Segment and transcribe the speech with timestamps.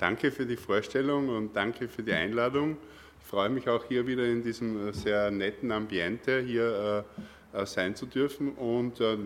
[0.00, 2.78] danke für die Vorstellung und danke für die Einladung.
[3.20, 7.04] Ich freue mich auch hier wieder in diesem sehr netten Ambiente hier
[7.52, 8.52] äh, sein zu dürfen.
[8.52, 9.18] Und äh,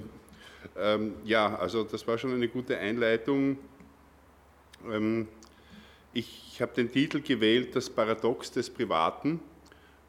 [0.77, 3.57] ähm, ja, also das war schon eine gute Einleitung.
[4.91, 5.29] Ähm,
[6.13, 9.39] ich habe den Titel gewählt, das Paradox des Privaten.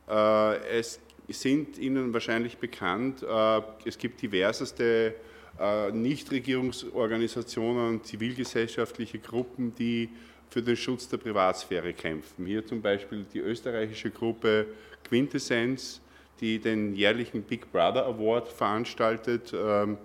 [0.09, 5.15] Äh, es sind Ihnen wahrscheinlich bekannt, äh, es gibt diverseste
[5.59, 10.09] äh, Nichtregierungsorganisationen, zivilgesellschaftliche Gruppen, die
[10.49, 12.45] für den Schutz der Privatsphäre kämpfen.
[12.45, 14.67] Hier zum Beispiel die österreichische Gruppe
[15.07, 16.01] Quintessenz,
[16.39, 19.97] die den jährlichen Big Brother Award veranstaltet, ähm,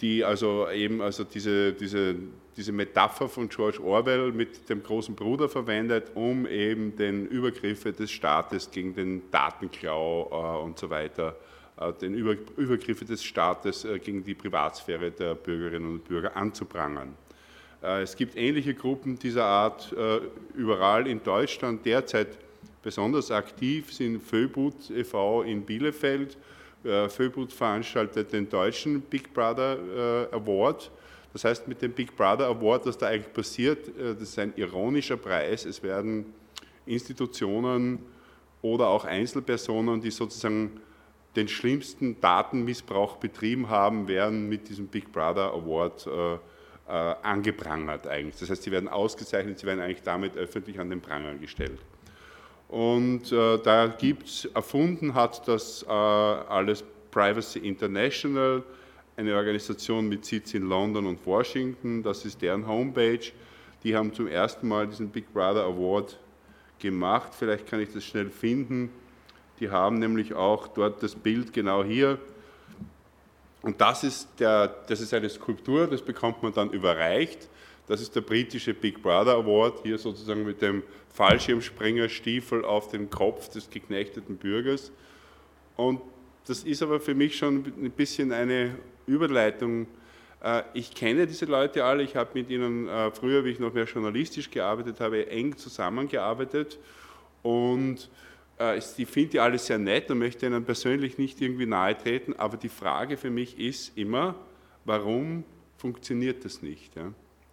[0.00, 2.14] die also eben also diese, diese,
[2.56, 8.10] diese Metapher von George Orwell mit dem großen Bruder verwendet, um eben den Übergriffe des
[8.10, 11.36] Staates gegen den Datenklau äh, und so weiter,
[11.80, 17.14] äh, den Über, Übergriffe des Staates äh, gegen die Privatsphäre der Bürgerinnen und Bürger anzuprangern.
[17.82, 20.20] Äh, es gibt ähnliche Gruppen dieser Art äh,
[20.54, 21.84] überall in Deutschland.
[21.84, 22.38] Derzeit
[22.82, 25.42] besonders aktiv sind Föbut e.V.
[25.42, 26.36] in Bielefeld,
[26.84, 29.78] äh, Föbut veranstaltet den deutschen Big Brother
[30.32, 30.90] Award.
[31.32, 35.16] Das heißt, mit dem Big Brother Award, was da eigentlich passiert, das ist ein ironischer
[35.16, 35.66] Preis.
[35.66, 36.32] Es werden
[36.86, 37.98] Institutionen
[38.62, 40.80] oder auch Einzelpersonen, die sozusagen
[41.36, 46.38] den schlimmsten Datenmissbrauch betrieben haben, werden mit diesem Big Brother Award äh,
[46.88, 48.36] äh, angeprangert eigentlich.
[48.38, 51.78] Das heißt, sie werden ausgezeichnet, sie werden eigentlich damit öffentlich an den Pranger gestellt.
[52.68, 58.62] Und äh, da gibt es, erfunden hat das äh, alles Privacy International,
[59.16, 62.02] eine Organisation mit Sitz in London und Washington.
[62.02, 63.32] Das ist deren Homepage.
[63.82, 66.18] Die haben zum ersten Mal diesen Big Brother Award
[66.78, 67.32] gemacht.
[67.36, 68.90] Vielleicht kann ich das schnell finden.
[69.60, 72.18] Die haben nämlich auch dort das Bild genau hier.
[73.68, 77.50] Und das ist, der, das ist eine Skulptur, das bekommt man dann überreicht.
[77.86, 83.50] Das ist der britische Big Brother Award, hier sozusagen mit dem Fallschirmspringerstiefel auf dem Kopf
[83.50, 84.90] des geknechteten Bürgers.
[85.76, 86.00] Und
[86.46, 88.74] das ist aber für mich schon ein bisschen eine
[89.06, 89.86] Überleitung.
[90.42, 93.74] Äh, ich kenne diese Leute alle, ich habe mit ihnen äh, früher, wie ich noch
[93.74, 96.78] mehr journalistisch gearbeitet habe, eng zusammengearbeitet
[97.42, 98.08] und
[98.76, 102.56] ich finde die alle sehr nett und möchte ihnen persönlich nicht irgendwie nahe treten, aber
[102.56, 104.34] die Frage für mich ist immer,
[104.84, 105.44] warum
[105.76, 106.92] funktioniert das nicht?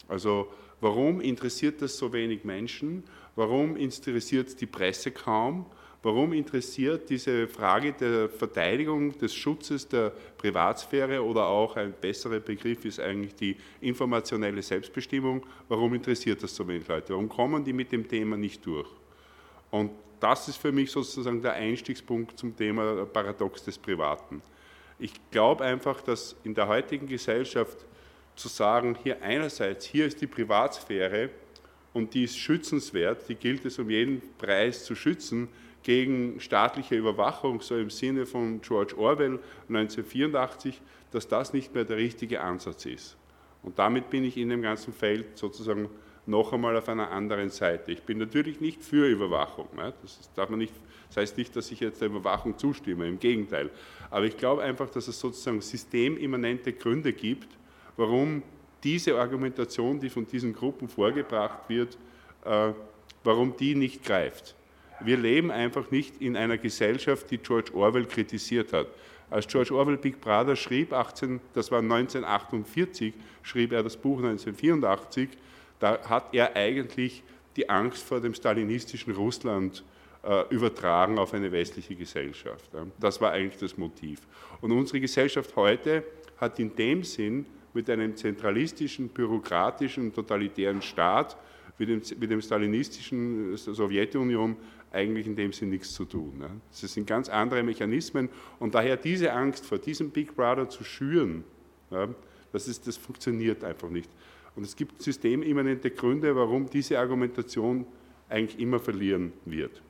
[0.07, 0.51] Also
[0.81, 3.03] warum interessiert das so wenig Menschen?
[3.35, 5.67] Warum interessiert die Presse kaum?
[6.01, 12.85] Warum interessiert diese Frage der Verteidigung des Schutzes der Privatsphäre oder auch ein besserer Begriff
[12.85, 15.43] ist eigentlich die informationelle Selbstbestimmung?
[15.67, 17.13] Warum interessiert das so wenig Leute?
[17.13, 18.87] Warum kommen die mit dem Thema nicht durch?
[19.72, 24.42] Und das ist für mich sozusagen der Einstiegspunkt zum Thema Paradox des Privaten.
[24.98, 27.86] Ich glaube einfach, dass in der heutigen Gesellschaft
[28.36, 31.30] zu sagen, hier einerseits, hier ist die Privatsphäre
[31.94, 35.48] und die ist schützenswert, die gilt es um jeden Preis zu schützen
[35.84, 39.40] gegen staatliche Überwachung, so im Sinne von George Orwell
[39.70, 43.18] 1984, dass das nicht mehr der richtige Ansatz ist.
[43.64, 45.90] Und damit bin ich in dem ganzen Feld sozusagen
[46.28, 47.91] noch einmal auf einer anderen Seite.
[47.91, 49.68] Ich bin natürlich nicht für Überwachung.
[50.02, 50.74] Das, darf man nicht,
[51.09, 53.69] das heißt nicht, dass ich jetzt der Überwachung zustimme, im Gegenteil.
[54.09, 57.47] Aber ich glaube einfach, dass es sozusagen systemimmanente Gründe gibt,
[57.97, 58.44] warum
[58.84, 61.97] diese Argumentation, die von diesen Gruppen vorgebracht wird,
[62.44, 62.72] äh,
[63.24, 64.56] warum die nicht greift.
[65.02, 68.88] Wir leben einfach nicht in einer Gesellschaft, die George Orwell kritisiert hat.
[69.30, 75.30] Als George Orwell Big Brother schrieb, 18, das war 1948, schrieb er das Buch 1984,
[75.80, 77.24] da hat er eigentlich
[77.56, 79.84] die Angst vor dem stalinistischen Russland
[80.24, 82.69] äh, übertragen auf eine westliche Gesellschaft.
[83.00, 84.22] Das war eigentlich das Motiv.
[84.62, 86.03] Und unsere Gesellschaft heute
[86.38, 91.38] hat in dem Sinn mit einem zentralistischen, bürokratischen, totalitären Staat
[91.78, 94.56] wie dem, wie dem stalinistischen äh, Sowjetunion
[94.91, 96.41] eigentlich in dem Sinn nichts zu tun.
[96.72, 101.44] Das sind ganz andere Mechanismen und daher diese Angst vor diesem Big Brother zu schüren,
[102.52, 104.09] das, ist, das funktioniert einfach nicht.
[104.55, 107.85] Und es gibt systemimmanente Gründe, warum diese Argumentation
[108.29, 109.81] eigentlich immer verlieren wird.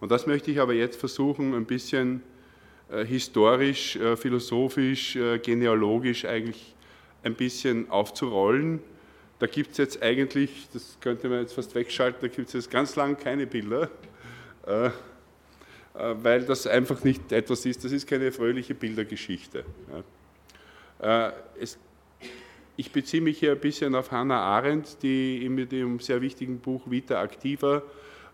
[0.00, 2.22] Und das möchte ich aber jetzt versuchen, ein bisschen
[2.90, 6.74] äh, historisch, äh, philosophisch, äh, genealogisch eigentlich
[7.24, 8.80] ein bisschen aufzurollen.
[9.38, 12.70] Da gibt es jetzt eigentlich, das könnte man jetzt fast wegschalten, da gibt es jetzt
[12.70, 13.90] ganz lang keine Bilder,
[15.92, 19.64] weil das einfach nicht etwas ist, das ist keine fröhliche Bildergeschichte.
[21.60, 21.76] Es,
[22.76, 26.82] ich beziehe mich hier ein bisschen auf Hannah Arendt, die mit dem sehr wichtigen Buch
[26.86, 27.82] Vita Activa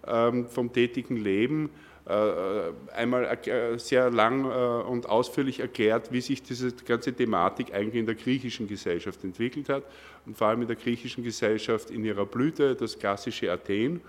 [0.07, 1.71] ähm, vom tätigen Leben
[2.05, 3.39] einmal
[3.77, 9.23] sehr lang und ausführlich erklärt, wie sich diese ganze Thematik eigentlich in der griechischen Gesellschaft
[9.23, 9.85] entwickelt hat
[10.27, 14.01] und vor allem in der griechischen Gesellschaft in ihrer Blüte, das klassische Athen.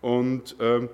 [0.00, 0.88] Und ähm,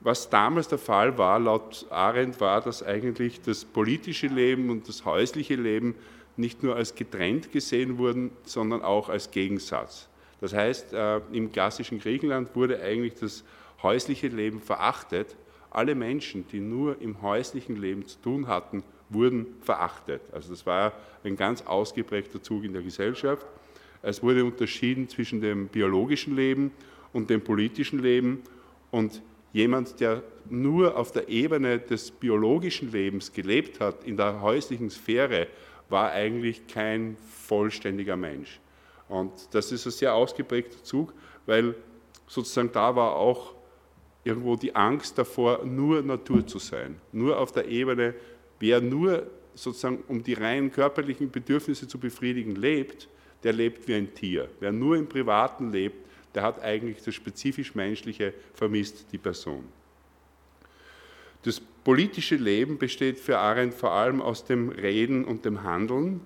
[0.00, 5.04] was damals der Fall war, laut Arendt, war, dass eigentlich das politische Leben und das
[5.04, 5.96] häusliche Leben
[6.36, 10.08] nicht nur als getrennt gesehen wurden, sondern auch als Gegensatz.
[10.40, 13.44] Das heißt, äh, im klassischen Griechenland wurde eigentlich das
[13.82, 15.36] häusliche Leben verachtet.
[15.70, 20.20] Alle Menschen, die nur im häuslichen Leben zu tun hatten, wurden verachtet.
[20.32, 20.92] Also das war
[21.24, 23.46] ein ganz ausgeprägter Zug in der Gesellschaft.
[24.02, 26.72] Es wurde unterschieden zwischen dem biologischen Leben
[27.12, 28.42] und dem politischen Leben
[28.90, 29.22] und
[29.52, 35.48] jemand, der nur auf der Ebene des biologischen Lebens gelebt hat, in der häuslichen Sphäre,
[35.88, 37.16] war eigentlich kein
[37.46, 38.60] vollständiger Mensch.
[39.08, 41.12] Und das ist ein sehr ausgeprägter Zug,
[41.46, 41.74] weil
[42.26, 43.54] sozusagen da war auch
[44.24, 47.00] irgendwo die Angst davor, nur Natur zu sein.
[47.12, 48.14] Nur auf der Ebene,
[48.58, 53.08] wer nur sozusagen um die rein körperlichen Bedürfnisse zu befriedigen lebt,
[53.44, 54.48] der lebt wie ein Tier.
[54.58, 56.04] Wer nur im Privaten lebt,
[56.34, 59.64] der hat eigentlich das spezifisch Menschliche vermisst, die Person.
[61.42, 66.20] Das politische Leben besteht für Arendt vor allem aus dem Reden und dem Handeln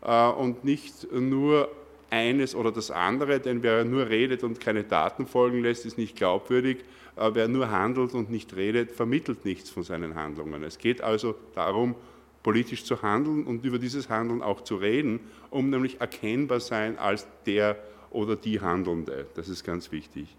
[0.00, 1.68] äh, und nicht nur
[2.08, 6.16] eines oder das andere, denn wer nur redet und keine Daten folgen lässt, ist nicht
[6.16, 6.78] glaubwürdig.
[7.16, 10.62] Äh, wer nur handelt und nicht redet, vermittelt nichts von seinen Handlungen.
[10.62, 11.96] Es geht also darum,
[12.42, 15.20] politisch zu handeln und über dieses Handeln auch zu reden,
[15.50, 17.76] um nämlich erkennbar sein als der
[18.08, 19.26] oder die Handelnde.
[19.34, 20.34] Das ist ganz wichtig.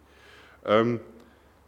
[0.66, 1.02] Ähm,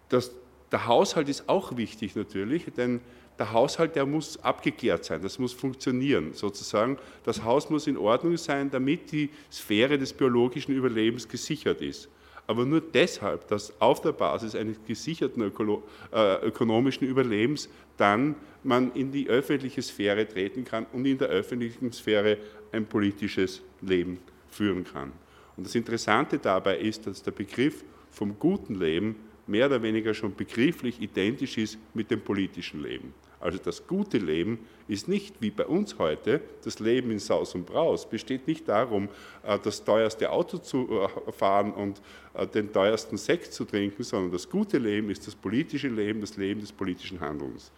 [0.09, 0.31] das,
[0.71, 3.01] der Haushalt ist auch wichtig natürlich, denn
[3.39, 6.97] der Haushalt, der muss abgeklärt sein, das muss funktionieren sozusagen.
[7.23, 12.09] Das Haus muss in Ordnung sein, damit die Sphäre des biologischen Überlebens gesichert ist.
[12.47, 19.11] Aber nur deshalb, dass auf der Basis eines gesicherten äh, ökonomischen Überlebens dann man in
[19.11, 22.37] die öffentliche Sphäre treten kann und in der öffentlichen Sphäre
[22.71, 25.11] ein politisches Leben führen kann.
[25.57, 29.15] Und das Interessante dabei ist, dass der Begriff vom guten Leben
[29.47, 33.13] mehr oder weniger schon begrifflich identisch ist mit dem politischen Leben.
[33.39, 37.65] Also das gute Leben ist nicht wie bei uns heute, das Leben in Saus und
[37.65, 39.09] Braus, besteht nicht darum,
[39.43, 42.01] äh, das teuerste Auto zu äh, fahren und
[42.33, 46.37] äh, den teuersten Sekt zu trinken, sondern das gute Leben ist das politische Leben, das
[46.37, 47.71] Leben des politischen Handelns.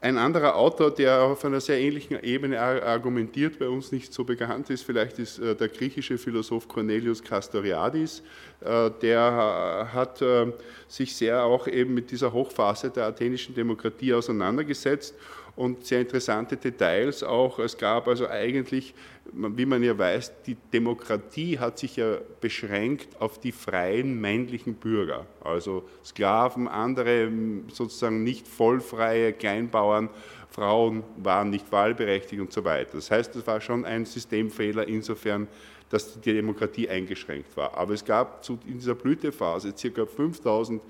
[0.00, 4.70] Ein anderer Autor, der auf einer sehr ähnlichen Ebene argumentiert, bei uns nicht so bekannt
[4.70, 8.22] ist, vielleicht ist äh, der griechische Philosoph Cornelius Castoriadis.
[8.60, 10.52] Äh, der hat äh,
[10.86, 15.16] sich sehr auch eben mit dieser Hochphase der athenischen Demokratie auseinandergesetzt
[15.58, 17.58] und sehr interessante Details auch.
[17.58, 18.94] Es gab also eigentlich,
[19.32, 25.26] wie man ja weiß, die Demokratie hat sich ja beschränkt auf die freien männlichen Bürger,
[25.42, 27.28] also Sklaven, andere
[27.72, 30.10] sozusagen nicht vollfreie Kleinbauern,
[30.48, 32.92] Frauen waren nicht wahlberechtigt und so weiter.
[32.94, 35.48] Das heißt, es war schon ein Systemfehler insofern,
[35.90, 37.76] dass die Demokratie eingeschränkt war.
[37.76, 40.06] Aber es gab in dieser Blütephase ca.
[40.06, 40.80] 5000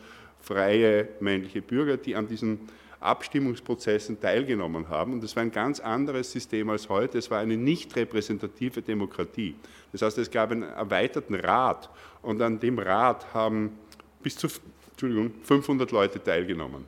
[0.41, 2.69] freie männliche Bürger, die an diesen
[3.01, 5.15] Abstimmungsprozessen teilgenommen haben.
[5.15, 7.19] Und das war ein ganz anderes System als heute.
[7.19, 9.55] Es war eine nicht repräsentative Demokratie.
[9.93, 11.89] Das heißt, es gab einen erweiterten Rat
[12.23, 13.79] und an dem Rat haben
[14.23, 14.49] bis zu
[14.91, 16.85] Entschuldigung, 500 Leute teilgenommen.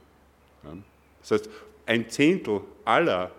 [1.21, 1.51] Das heißt,
[1.87, 3.31] ein Zehntel aller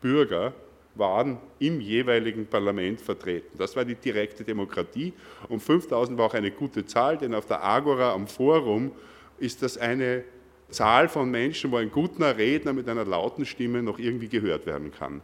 [0.00, 0.52] Bürger
[0.96, 3.56] waren im jeweiligen Parlament vertreten.
[3.56, 5.12] Das war die direkte Demokratie
[5.48, 8.90] und 5000 war auch eine gute Zahl, denn auf der Agora am Forum
[9.38, 10.24] ist das eine
[10.70, 14.92] Zahl von Menschen, wo ein guter Redner mit einer lauten Stimme noch irgendwie gehört werden
[14.92, 15.20] kann.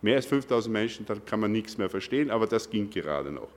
[0.00, 3.48] Mehr als 5000 Menschen, da kann man nichts mehr verstehen, aber das ging gerade noch.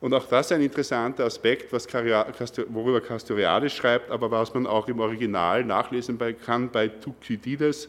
[0.00, 4.86] Und auch das ist ein interessanter Aspekt, was worüber Castoriadis schreibt, aber was man auch
[4.86, 7.88] im Original nachlesen kann bei Thukydides,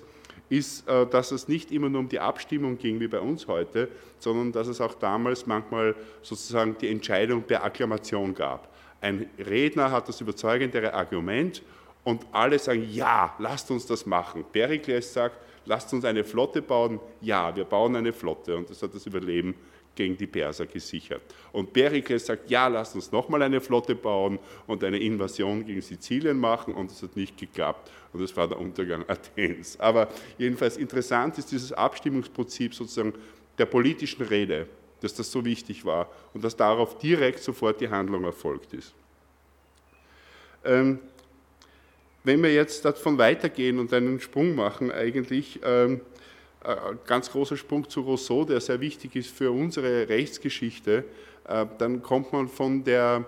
[0.50, 3.88] ist, äh, dass es nicht immer nur um die Abstimmung ging wie bei uns heute,
[4.18, 8.68] sondern dass es auch damals manchmal sozusagen die Entscheidung per Akklamation gab.
[9.02, 11.62] Ein Redner hat das überzeugendere Argument
[12.10, 14.44] und alle sagen, ja, lasst uns das machen.
[14.52, 17.00] Perikles sagt, lasst uns eine Flotte bauen.
[17.22, 19.54] Ja, wir bauen eine Flotte und das hat das Überleben
[19.94, 21.22] gegen die Perser gesichert.
[21.52, 26.40] Und Perikles sagt, ja, lasst uns nochmal eine Flotte bauen und eine Invasion gegen Sizilien
[26.40, 29.80] machen und das hat nicht geklappt und das war der Untergang Athens.
[29.80, 33.14] Aber jedenfalls interessant ist dieses Abstimmungsprinzip sozusagen
[33.60, 34.68] der politischen Rede,
[35.02, 38.96] dass das so wichtig war und dass darauf direkt sofort die Handlung erfolgt ist.
[40.66, 41.00] Ähm,
[42.24, 46.02] wenn wir jetzt davon weitergehen und einen Sprung machen, eigentlich ähm,
[46.64, 51.06] äh, ganz großer Sprung zu Rousseau, der sehr wichtig ist für unsere Rechtsgeschichte,
[51.48, 53.26] äh, dann kommt man von der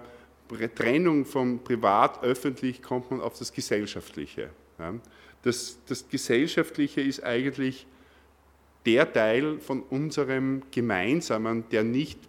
[0.75, 4.50] Trennung von privat, öffentlich kommt man auf das Gesellschaftliche.
[5.43, 7.88] Das, das Gesellschaftliche ist eigentlich
[8.86, 12.19] der Teil von unserem Gemeinsamen, der nicht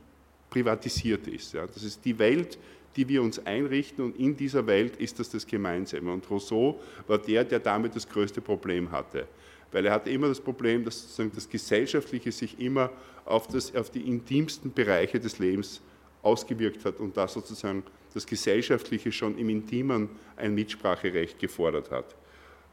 [0.51, 1.55] privatisiert ist.
[1.55, 2.59] Das ist die Welt,
[2.97, 6.13] die wir uns einrichten und in dieser Welt ist das das Gemeinsame.
[6.13, 9.27] Und Rousseau war der, der damit das größte Problem hatte.
[9.71, 12.91] Weil er hatte immer das Problem, dass sozusagen das Gesellschaftliche sich immer
[13.25, 15.81] auf, das, auf die intimsten Bereiche des Lebens
[16.23, 17.83] ausgewirkt hat und da sozusagen
[18.13, 22.15] das Gesellschaftliche schon im Intimen ein Mitspracherecht gefordert hat.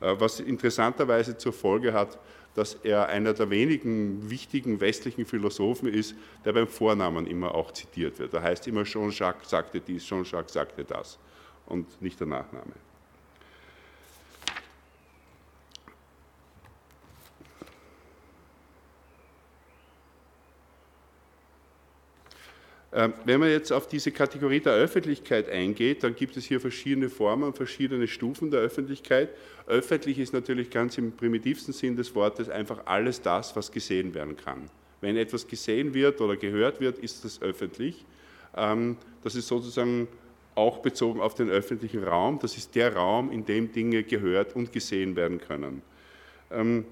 [0.02, 2.18] Äh, was interessanterweise zur Folge hat,
[2.56, 6.16] dass er einer der wenigen wichtigen westlichen Philosophen ist,
[6.46, 8.34] der beim Vornamen immer auch zitiert wird.
[8.34, 11.18] Da heißt immer Jean-Jacques sagte dies, Jean-Jacques sagte das
[11.66, 12.74] und nicht der Nachname.
[22.92, 27.54] Wenn man jetzt auf diese Kategorie der Öffentlichkeit eingeht, dann gibt es hier verschiedene Formen,
[27.54, 29.30] verschiedene Stufen der Öffentlichkeit.
[29.68, 34.36] Öffentlich ist natürlich ganz im primitivsten Sinn des Wortes einfach alles das, was gesehen werden
[34.36, 34.72] kann.
[35.02, 38.06] Wenn etwas gesehen wird oder gehört wird, ist das öffentlich.
[38.58, 40.08] Ähm, das ist sozusagen
[40.56, 42.40] auch bezogen auf den öffentlichen Raum.
[42.42, 45.84] Das ist der Raum, in dem Dinge gehört und gesehen werden können.
[46.52, 46.86] Ähm,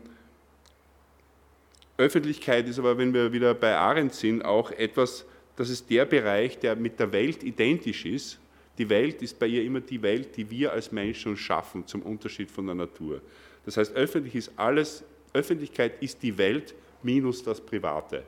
[1.97, 5.25] Öffentlichkeit ist aber, wenn wir wieder bei Arendt sind, auch etwas,
[5.57, 8.39] das ist der Bereich, der mit der Welt identisch ist.
[8.77, 12.49] Die Welt ist bei ihr immer die Welt, die wir als Menschen schaffen, zum Unterschied
[12.49, 13.21] von der Natur.
[13.65, 18.23] Das heißt, öffentlich ist alles, Öffentlichkeit ist die Welt minus das Private.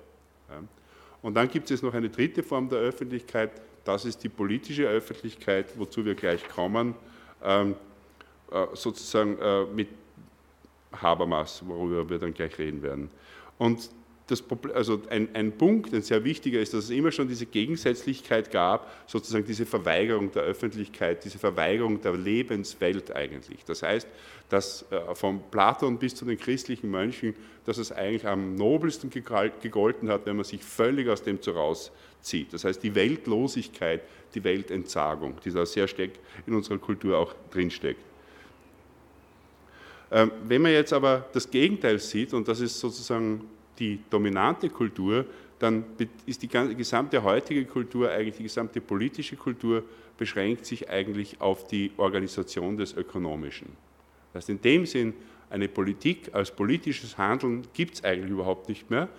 [1.22, 3.52] Und dann gibt es noch eine dritte Form der Öffentlichkeit,
[3.86, 6.96] das ist die politische Öffentlichkeit, wozu wir gleich kommen,
[7.44, 7.76] ähm,
[8.52, 9.90] äh, sozusagen äh, mit
[10.92, 13.10] Habermas, worüber wir dann gleich reden werden.
[13.58, 13.90] Und
[14.30, 14.44] das
[14.74, 18.92] also ein, ein, Punkt, ein sehr wichtiger ist, dass es immer schon diese Gegensätzlichkeit gab,
[19.08, 23.66] sozusagen diese Verweigerung der Öffentlichkeit, diese Verweigerung der Lebenswelt eigentlich.
[23.66, 24.08] Das heißt,
[24.50, 30.10] dass äh, von Platon bis zu den christlichen Mönchen, dass es eigentlich am nobelsten gegolten
[30.10, 32.54] hat, wenn man sich völlig aus dem zu rauszieht.
[32.54, 34.02] Das heißt, die Weltlosigkeit,
[34.36, 36.12] die Weltentsagung, die da sehr stark
[36.46, 38.02] in unserer Kultur auch drinsteckt.
[40.12, 43.48] Ähm, wenn man jetzt aber das Gegenteil sieht, und das ist sozusagen
[43.80, 45.26] die dominante Kultur,
[45.60, 45.86] dann
[46.26, 49.84] ist die gesamte heutige Kultur, eigentlich die gesamte politische Kultur,
[50.18, 53.68] beschränkt sich eigentlich auf die Organisation des Ökonomischen.
[54.34, 55.14] Das heißt, in dem Sinn,
[55.50, 59.10] eine Politik als politisches Handeln gibt es eigentlich überhaupt nicht mehr.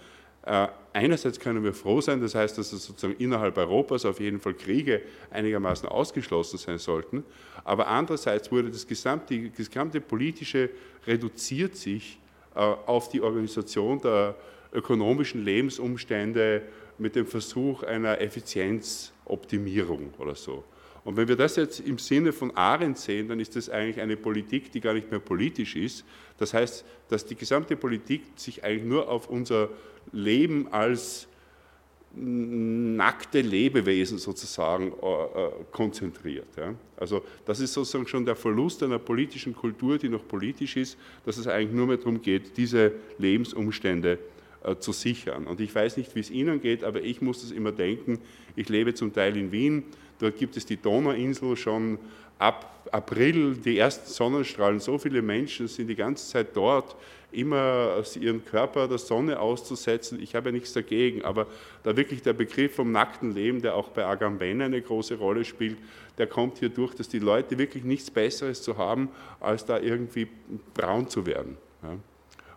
[0.42, 4.40] Äh, einerseits können wir froh sein, das heißt, dass es sozusagen innerhalb Europas auf jeden
[4.40, 7.24] Fall Kriege einigermaßen ausgeschlossen sein sollten,
[7.64, 10.70] aber andererseits wurde das gesamte, das gesamte politische
[11.06, 12.18] reduziert sich
[12.54, 14.34] auf die Organisation der
[14.72, 16.62] ökonomischen Lebensumstände
[16.98, 20.64] mit dem Versuch einer Effizienzoptimierung oder so.
[21.04, 24.16] Und wenn wir das jetzt im Sinne von Arendt sehen, dann ist das eigentlich eine
[24.16, 26.04] Politik, die gar nicht mehr politisch ist.
[26.36, 29.70] Das heißt, dass die gesamte Politik sich eigentlich nur auf unser
[30.12, 31.26] Leben als
[32.12, 36.48] nackte Lebewesen sozusagen äh, äh, konzentriert.
[36.96, 41.36] Also das ist sozusagen schon der Verlust einer politischen Kultur, die noch politisch ist, dass
[41.36, 44.18] es eigentlich nur mehr darum geht, diese Lebensumstände
[44.64, 45.46] äh, zu sichern.
[45.46, 48.18] Und ich weiß nicht, wie es Ihnen geht, aber ich muss das immer denken.
[48.56, 49.84] Ich lebe zum Teil in Wien,
[50.18, 51.98] dort gibt es die Donauinsel schon
[52.38, 56.96] ab April, die ersten Sonnenstrahlen, so viele Menschen sind die ganze Zeit dort
[57.32, 60.20] immer ihren Körper der Sonne auszusetzen.
[60.22, 61.46] Ich habe ja nichts dagegen, aber
[61.82, 65.78] da wirklich der Begriff vom nackten Leben, der auch bei Agamben eine große Rolle spielt,
[66.18, 69.08] der kommt hier durch, dass die Leute wirklich nichts Besseres zu haben,
[69.38, 70.28] als da irgendwie
[70.74, 71.56] braun zu werden.
[71.82, 71.96] Ja.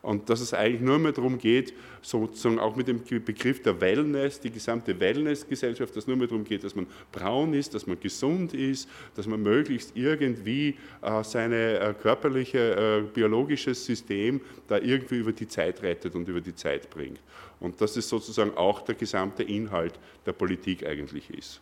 [0.04, 4.38] Und dass es eigentlich nur mehr darum geht, sozusagen auch mit dem Begriff der Wellness,
[4.38, 7.98] die gesamte Wellness-Gesellschaft, dass es nur mehr darum geht, dass man braun ist, dass man
[7.98, 15.20] gesund ist, dass man möglichst irgendwie äh, seine äh, körperliche, äh, biologisches System da irgendwie
[15.20, 17.22] über die Zeit rettet und über die Zeit bringt.
[17.62, 19.94] Und dass es sozusagen auch der gesamte Inhalt
[20.26, 21.62] der Politik eigentlich ist.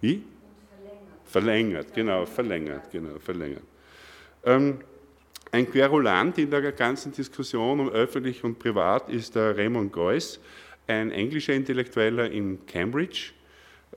[0.00, 0.22] Wie?
[0.76, 1.08] Verlängert.
[1.24, 3.64] Verlängert, genau, verlängert, genau, verlängert.
[4.44, 4.78] Ähm,
[5.54, 10.40] ein Querulant in der ganzen Diskussion um öffentlich und privat ist der Raymond Geuss,
[10.88, 13.30] ein englischer Intellektueller in Cambridge.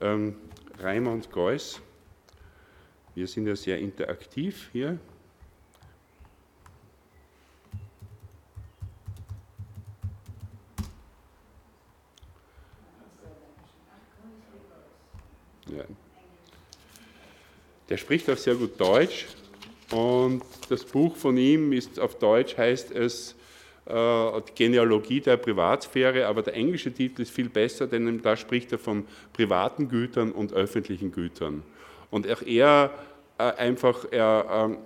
[0.00, 0.36] Ähm,
[0.78, 1.80] Raymond Geuss,
[3.16, 5.00] wir sind ja sehr interaktiv hier.
[15.66, 15.84] Ja.
[17.88, 19.26] Der spricht auch sehr gut Deutsch
[19.90, 23.34] und das Buch von ihm ist auf Deutsch heißt es
[23.90, 28.78] die Genealogie der Privatsphäre, aber der englische Titel ist viel besser, denn da spricht er
[28.78, 31.62] von privaten Gütern und öffentlichen Gütern.
[32.10, 32.90] Und auch er
[33.38, 34.78] einfach, er, ähm,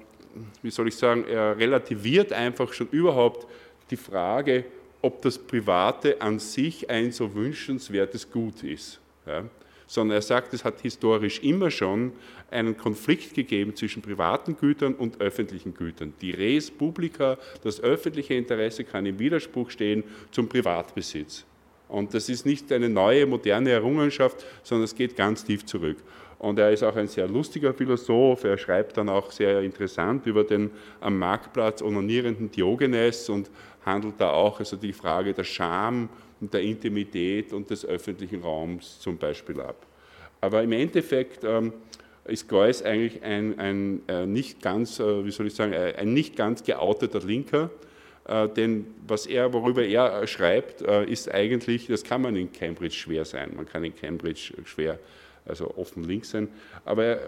[0.62, 3.48] wie soll ich sagen, er relativiert einfach schon überhaupt
[3.90, 4.64] die Frage,
[5.00, 9.00] ob das Private an sich ein so wünschenswertes Gut ist.
[9.26, 9.44] Ja?
[9.92, 12.12] Sondern er sagt, es hat historisch immer schon
[12.50, 16.14] einen Konflikt gegeben zwischen privaten Gütern und öffentlichen Gütern.
[16.22, 21.44] Die Res Publica, das öffentliche Interesse, kann im Widerspruch stehen zum Privatbesitz.
[21.88, 25.98] Und das ist nicht eine neue, moderne Errungenschaft, sondern es geht ganz tief zurück.
[26.38, 28.44] Und er ist auch ein sehr lustiger Philosoph.
[28.44, 30.70] Er schreibt dann auch sehr interessant über den
[31.02, 33.50] am Marktplatz onanierenden Diogenes und
[33.84, 36.08] handelt da auch also die Frage der Scham
[36.50, 39.86] der Intimität und des öffentlichen Raums zum Beispiel ab.
[40.40, 41.72] Aber im Endeffekt ähm,
[42.24, 46.12] ist Geuss eigentlich ein, ein äh, nicht ganz, äh, wie soll ich sagen, äh, ein
[46.12, 47.70] nicht ganz geouteter Linker,
[48.26, 52.52] äh, denn was er, worüber er äh, schreibt, äh, ist eigentlich, das kann man in
[52.52, 53.52] Cambridge schwer sein.
[53.56, 54.98] Man kann in Cambridge schwer,
[55.44, 56.48] also offen links sein,
[56.84, 57.18] aber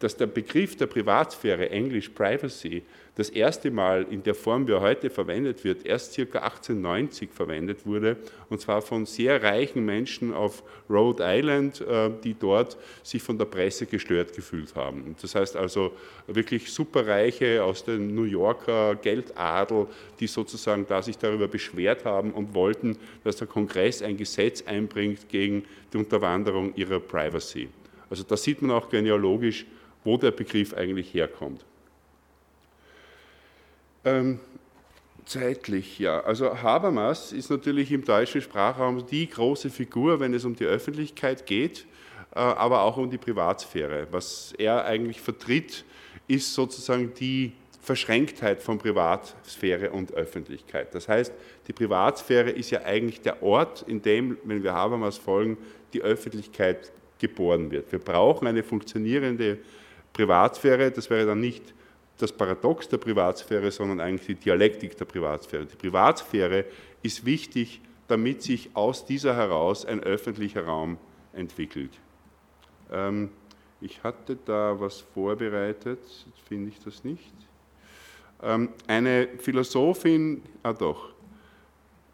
[0.00, 2.82] dass der Begriff der Privatsphäre, englisch Privacy,
[3.16, 6.22] das erste Mal in der Form, wie er heute verwendet wird, erst ca.
[6.22, 8.16] 1890 verwendet wurde,
[8.48, 13.46] und zwar von sehr reichen Menschen auf Rhode Island, äh, die dort sich von der
[13.46, 15.16] Presse gestört gefühlt haben.
[15.20, 15.90] Das heißt also
[16.28, 19.88] wirklich superreiche aus dem New Yorker Geldadel,
[20.20, 25.28] die sozusagen da sich darüber beschwert haben und wollten, dass der Kongress ein Gesetz einbringt
[25.28, 27.68] gegen die Unterwanderung ihrer Privacy.
[28.08, 29.66] Also da sieht man auch genealogisch,
[30.08, 31.66] wo der Begriff eigentlich herkommt.
[34.06, 34.40] Ähm,
[35.26, 36.20] zeitlich, ja.
[36.20, 41.44] Also Habermas ist natürlich im deutschen Sprachraum die große Figur, wenn es um die Öffentlichkeit
[41.44, 41.84] geht,
[42.34, 44.06] äh, aber auch um die Privatsphäre.
[44.10, 45.84] Was er eigentlich vertritt,
[46.26, 50.94] ist sozusagen die Verschränktheit von Privatsphäre und Öffentlichkeit.
[50.94, 51.34] Das heißt,
[51.66, 55.58] die Privatsphäre ist ja eigentlich der Ort, in dem, wenn wir Habermas folgen,
[55.92, 57.92] die Öffentlichkeit geboren wird.
[57.92, 59.58] Wir brauchen eine funktionierende
[60.18, 61.62] Privatsphäre, das wäre dann nicht
[62.16, 65.64] das Paradox der Privatsphäre, sondern eigentlich die Dialektik der Privatsphäre.
[65.64, 66.64] Die Privatsphäre
[67.02, 70.98] ist wichtig, damit sich aus dieser heraus ein öffentlicher Raum
[71.32, 71.92] entwickelt.
[72.90, 73.30] Ähm,
[73.80, 76.00] ich hatte da was vorbereitet,
[76.48, 77.32] finde ich das nicht.
[78.42, 81.10] Ähm, eine Philosophin, ah doch,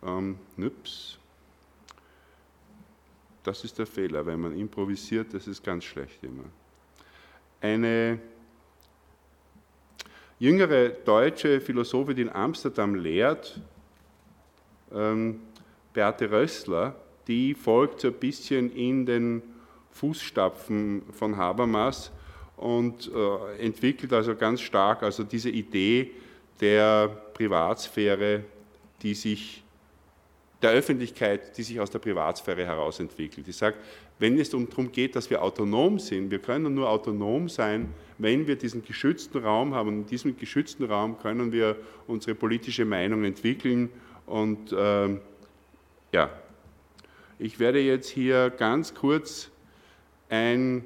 [0.02, 1.16] ähm, nüps,
[3.44, 6.44] das ist der Fehler, wenn man improvisiert, das ist ganz schlecht immer.
[7.64, 8.18] Eine
[10.38, 13.58] jüngere deutsche Philosophin, die in Amsterdam lehrt,
[14.94, 15.40] ähm,
[15.94, 16.94] Beate Rössler,
[17.26, 19.42] die folgt so ein bisschen in den
[19.92, 22.12] Fußstapfen von Habermas
[22.58, 26.10] und äh, entwickelt also ganz stark also diese Idee
[26.60, 28.44] der Privatsphäre,
[29.00, 29.64] die sich
[30.60, 33.48] der Öffentlichkeit, die sich aus der Privatsphäre heraus entwickelt.
[33.48, 33.76] Ich sage,
[34.18, 38.56] wenn es darum geht, dass wir autonom sind, wir können nur autonom sein, wenn wir
[38.56, 39.88] diesen geschützten Raum haben.
[39.88, 43.90] In diesem geschützten Raum können wir unsere politische Meinung entwickeln.
[44.26, 45.08] Und äh,
[46.12, 46.30] ja,
[47.38, 49.50] ich werde jetzt hier ganz kurz
[50.28, 50.84] ein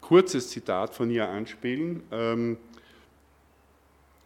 [0.00, 2.02] kurzes Zitat von ihr anspielen.
[2.10, 2.56] Ähm,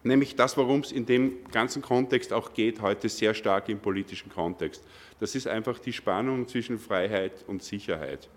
[0.02, 4.32] nämlich das, worum es in dem ganzen Kontext auch geht, heute sehr stark im politischen
[4.32, 4.82] Kontext.
[5.20, 8.28] Das ist einfach die Spannung zwischen Freiheit und Sicherheit.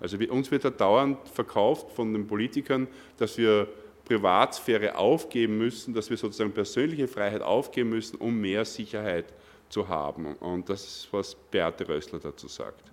[0.00, 3.68] Also uns wird da dauernd verkauft von den Politikern, dass wir
[4.04, 9.32] Privatsphäre aufgeben müssen, dass wir sozusagen persönliche Freiheit aufgeben müssen, um mehr Sicherheit
[9.68, 10.34] zu haben.
[10.36, 12.84] Und das ist, was Beate Rössler dazu sagt.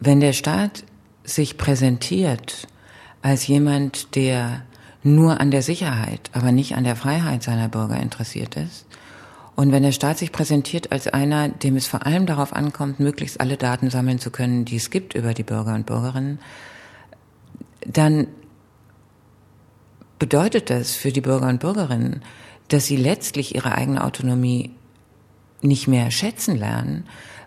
[0.00, 0.84] Wenn der Staat
[1.24, 2.66] sich präsentiert
[3.22, 4.64] als jemand, der
[5.02, 8.86] nur an der Sicherheit, aber nicht an der Freiheit seiner Bürger interessiert ist,
[9.60, 13.42] und wenn der Staat sich präsentiert als einer, dem es vor allem darauf ankommt, möglichst
[13.42, 16.38] alle Daten sammeln zu können, die es gibt über die Bürger und Bürgerinnen,
[17.86, 18.28] dann
[20.18, 22.22] bedeutet das für die Bürger und Bürgerinnen,
[22.68, 24.70] dass sie letztlich ihre eigene Autonomie
[25.60, 27.04] nicht mehr schätzen lernen,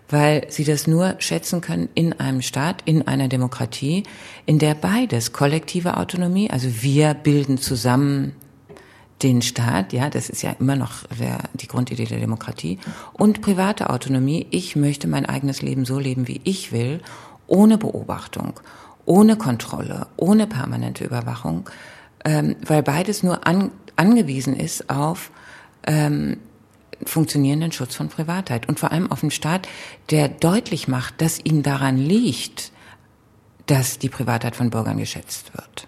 [0.08, 4.04] weil sie das nur schätzen können in einem Staat, in einer Demokratie,
[4.46, 8.36] in der beides, kollektive Autonomie, also wir bilden zusammen
[9.22, 12.78] den Staat, ja, das ist ja immer noch der, die Grundidee der Demokratie,
[13.12, 14.46] und private Autonomie.
[14.50, 17.00] Ich möchte mein eigenes Leben so leben, wie ich will,
[17.46, 18.60] ohne Beobachtung,
[19.06, 21.68] ohne Kontrolle, ohne permanente Überwachung,
[22.24, 25.30] ähm, weil beides nur an, angewiesen ist auf
[25.86, 26.38] ähm,
[27.04, 29.68] funktionierenden Schutz von Privatheit und vor allem auf einen Staat,
[30.10, 32.72] der deutlich macht, dass ihm daran liegt,
[33.66, 35.86] dass die Privatheit von Bürgern geschätzt wird.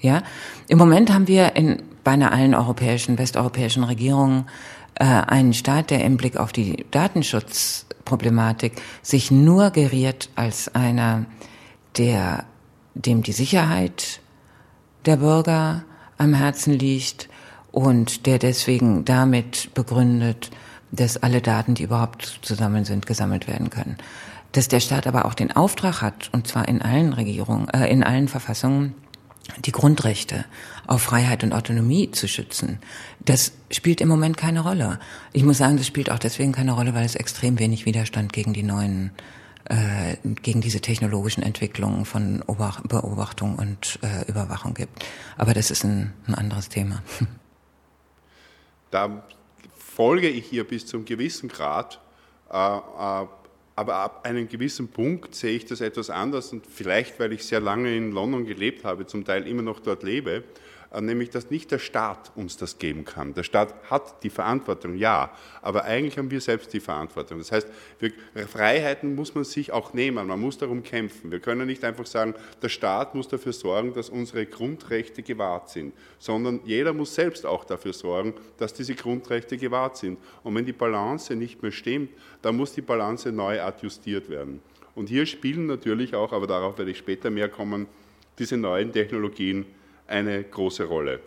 [0.00, 0.22] Ja,
[0.68, 4.46] im Moment haben wir in beinahe allen europäischen, westeuropäischen Regierungen
[4.94, 11.26] äh, einen Staat, der im Blick auf die Datenschutzproblematik sich nur geriert als einer,
[11.96, 12.44] der
[12.94, 14.20] dem die Sicherheit
[15.04, 15.84] der Bürger
[16.16, 17.28] am Herzen liegt
[17.72, 20.50] und der deswegen damit begründet,
[20.92, 23.96] dass alle Daten, die überhaupt zusammen sind, gesammelt werden können.
[24.52, 28.04] Dass der Staat aber auch den Auftrag hat, und zwar in allen Regierungen, äh, in
[28.04, 28.94] allen Verfassungen,
[29.58, 30.44] die Grundrechte
[30.86, 32.78] auf Freiheit und Autonomie zu schützen,
[33.24, 34.98] das spielt im Moment keine Rolle.
[35.32, 38.52] Ich muss sagen, das spielt auch deswegen keine Rolle, weil es extrem wenig Widerstand gegen
[38.52, 39.10] die neuen,
[39.64, 45.04] äh, gegen diese technologischen Entwicklungen von Beobachtung und äh, Überwachung gibt.
[45.36, 47.02] Aber das ist ein, ein anderes Thema.
[48.90, 49.24] Da
[49.76, 52.00] folge ich hier bis zum gewissen Grad.
[52.50, 53.26] Äh, äh,
[53.76, 57.60] aber ab einem gewissen Punkt sehe ich das etwas anders und vielleicht, weil ich sehr
[57.60, 60.44] lange in London gelebt habe, zum Teil immer noch dort lebe,
[61.00, 63.34] nämlich dass nicht der Staat uns das geben kann.
[63.34, 67.38] Der Staat hat die Verantwortung, ja, aber eigentlich haben wir selbst die Verantwortung.
[67.38, 68.12] Das heißt, wir,
[68.46, 71.30] Freiheiten muss man sich auch nehmen, man muss darum kämpfen.
[71.30, 75.94] Wir können nicht einfach sagen, der Staat muss dafür sorgen, dass unsere Grundrechte gewahrt sind,
[76.18, 80.18] sondern jeder muss selbst auch dafür sorgen, dass diese Grundrechte gewahrt sind.
[80.42, 82.10] Und wenn die Balance nicht mehr stimmt,
[82.42, 84.60] dann muss die Balance neu adjustiert werden.
[84.94, 87.86] Und hier spielen natürlich auch, aber darauf werde ich später mehr kommen,
[88.38, 89.66] diese neuen Technologien
[90.06, 91.20] eine große Rolle.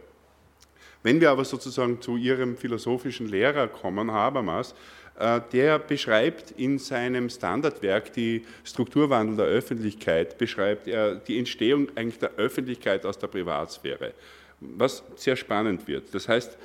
[1.03, 4.75] Wenn wir aber sozusagen zu Ihrem philosophischen Lehrer kommen, Habermas,
[5.19, 12.19] äh, der beschreibt in seinem Standardwerk die Strukturwandel der Öffentlichkeit, beschreibt er die Entstehung eigentlich
[12.19, 14.13] der Öffentlichkeit aus der Privatsphäre,
[14.59, 16.13] was sehr spannend wird.
[16.13, 16.57] Das heißt,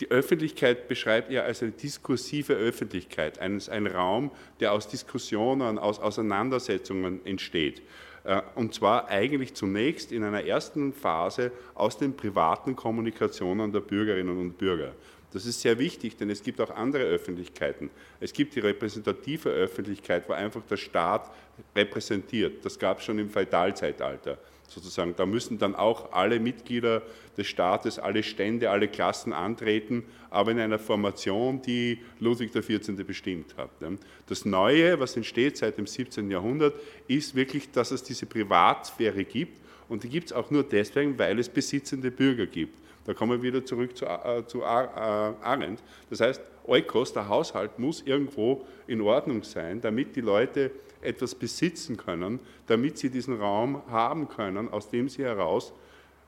[0.00, 7.24] die Öffentlichkeit beschreibt er als eine diskursive Öffentlichkeit, ein Raum, der aus Diskussionen, aus Auseinandersetzungen
[7.26, 7.82] entsteht.
[8.24, 14.38] Äh, und zwar eigentlich zunächst in einer ersten Phase aus den privaten Kommunikationen der Bürgerinnen
[14.38, 14.92] und Bürger.
[15.32, 17.90] Das ist sehr wichtig, denn es gibt auch andere Öffentlichkeiten.
[18.18, 21.30] Es gibt die repräsentative Öffentlichkeit, wo einfach der Staat
[21.76, 22.64] repräsentiert.
[22.64, 24.38] Das gab es schon im Feudalzeitalter
[24.70, 25.14] sozusagen.
[25.16, 27.02] Da müssen dann auch alle Mitglieder
[27.36, 33.04] des Staates, alle Stände, alle Klassen antreten, aber in einer Formation, die Ludwig XIV.
[33.04, 33.70] bestimmt hat.
[34.26, 36.30] Das Neue, was entsteht seit dem 17.
[36.30, 36.74] Jahrhundert,
[37.08, 41.38] ist wirklich, dass es diese Privatsphäre gibt und die gibt es auch nur deswegen, weil
[41.38, 42.78] es besitzende Bürger gibt.
[43.04, 45.82] Da kommen wir wieder zurück zu, äh, zu Arendt.
[46.10, 50.70] Das heißt, Eukos, der Haushalt, muss irgendwo in Ordnung sein, damit die Leute
[51.02, 55.72] etwas besitzen können, damit sie diesen Raum haben können, aus dem sie heraus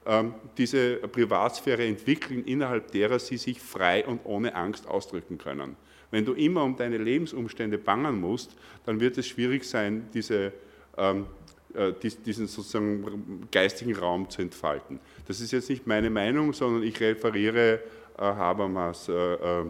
[0.04, 5.76] ähm, diese Privatsphäre entwickeln, innerhalb derer sie sich frei und ohne Angst ausdrücken können.
[6.10, 10.52] Wenn du immer um deine Lebensumstände bangen musst, dann wird es schwierig sein, diese,
[10.96, 11.26] ähm,
[11.74, 11.92] äh,
[12.24, 14.98] diesen sozusagen geistigen Raum zu entfalten.
[15.26, 17.80] Das ist jetzt nicht meine Meinung, sondern ich referiere
[18.18, 19.64] äh, Habermas äh, äh,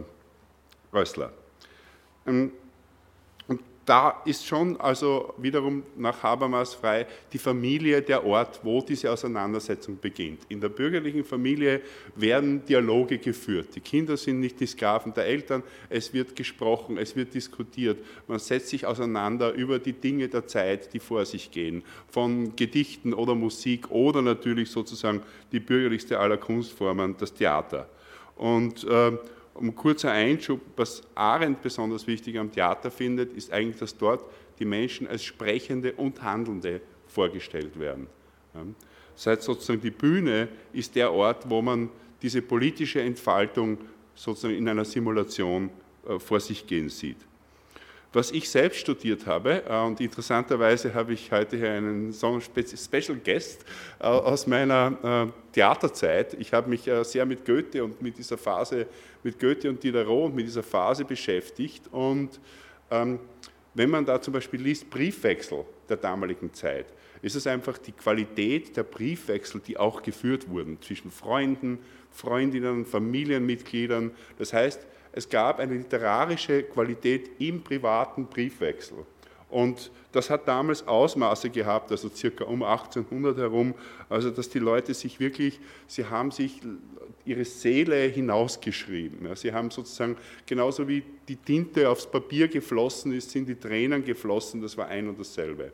[0.93, 1.33] Rössler.
[2.27, 2.53] Ähm,
[3.85, 9.99] da ist schon also wiederum nach Habermas frei die Familie der Ort, wo diese Auseinandersetzung
[10.01, 10.43] beginnt.
[10.49, 11.81] In der bürgerlichen Familie
[12.15, 13.75] werden Dialoge geführt.
[13.75, 17.99] Die Kinder sind nicht die Sklaven der Eltern, es wird gesprochen, es wird diskutiert.
[18.29, 23.13] Man setzt sich auseinander über die Dinge der Zeit, die vor sich gehen, von Gedichten
[23.13, 27.89] oder Musik oder natürlich sozusagen die bürgerlichste aller Kunstformen, das Theater.
[28.37, 29.13] Und äh,
[29.55, 34.25] um kurzer Einschub, was Arendt besonders wichtig am Theater findet, ist eigentlich, dass dort
[34.59, 38.07] die Menschen als Sprechende und Handelnde vorgestellt werden.
[39.15, 43.79] Das heißt sozusagen, die Bühne ist der Ort, wo man diese politische Entfaltung
[44.15, 45.71] sozusagen in einer Simulation
[46.07, 47.17] äh, vor sich gehen sieht.
[48.15, 53.65] Was ich selbst studiert habe, äh, und interessanterweise habe ich heute hier einen Special Guest
[53.99, 56.35] äh, aus meiner äh, Theaterzeit.
[56.35, 58.87] Ich habe mich sehr mit Goethe und mit dieser Phase,
[59.23, 61.89] mit Goethe und Diderot und mit dieser Phase beschäftigt.
[61.91, 62.39] Und
[62.91, 63.19] ähm,
[63.73, 66.87] wenn man da zum Beispiel liest Briefwechsel der damaligen Zeit,
[67.23, 71.79] ist es einfach die Qualität der Briefwechsel, die auch geführt wurden zwischen Freunden,
[72.11, 74.11] Freundinnen, Familienmitgliedern.
[74.39, 78.99] Das heißt, es gab eine literarische Qualität im privaten Briefwechsel.
[79.51, 83.75] Und das hat damals Ausmaße gehabt, also circa um 1800 herum,
[84.09, 86.61] also dass die Leute sich wirklich, sie haben sich
[87.27, 89.27] ihre Seele hinausgeschrieben.
[89.27, 94.03] Ja, sie haben sozusagen, genauso wie die Tinte aufs Papier geflossen ist, sind die Tränen
[94.05, 95.73] geflossen, das war ein und dasselbe.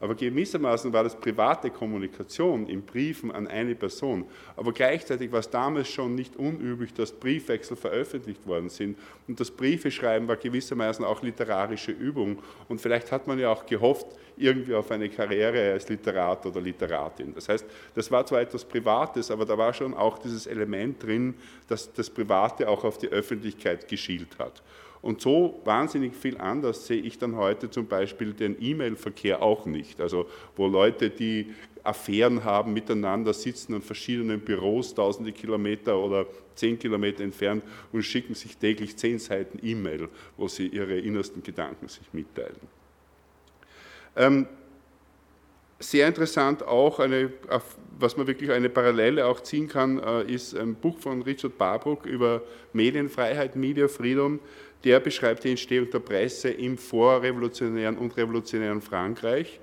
[0.00, 4.24] Aber gewissermaßen war das private Kommunikation in Briefen an eine Person.
[4.56, 8.98] Aber gleichzeitig war es damals schon nicht unüblich, dass Briefwechsel veröffentlicht worden sind.
[9.28, 12.38] Und das Briefeschreiben war gewissermaßen auch literarische Übung.
[12.68, 14.06] Und vielleicht hat man ja auch gehofft,
[14.38, 17.34] irgendwie auf eine Karriere als Literat oder Literatin.
[17.34, 21.34] Das heißt, das war zwar etwas Privates, aber da war schon auch dieses Element drin,
[21.68, 24.62] dass das Private auch auf die Öffentlichkeit geschielt hat.
[25.02, 30.00] Und so wahnsinnig viel anders sehe ich dann heute zum Beispiel den E-Mail-Verkehr auch nicht.
[30.00, 36.78] Also wo Leute, die Affären haben, miteinander sitzen an verschiedenen Büros, tausende Kilometer oder zehn
[36.78, 42.12] Kilometer entfernt und schicken sich täglich zehn Seiten E-Mail, wo sie ihre innersten Gedanken sich
[42.12, 42.56] mitteilen.
[44.16, 44.46] Ähm,
[45.78, 47.32] sehr interessant auch, eine,
[47.98, 52.04] was man wirklich eine Parallele auch ziehen kann, äh, ist ein Buch von Richard Barbrook
[52.04, 52.42] über
[52.74, 54.40] Medienfreiheit, Media Freedom.
[54.84, 59.60] Der beschreibt die Entstehung der Presse im vorrevolutionären und revolutionären Frankreich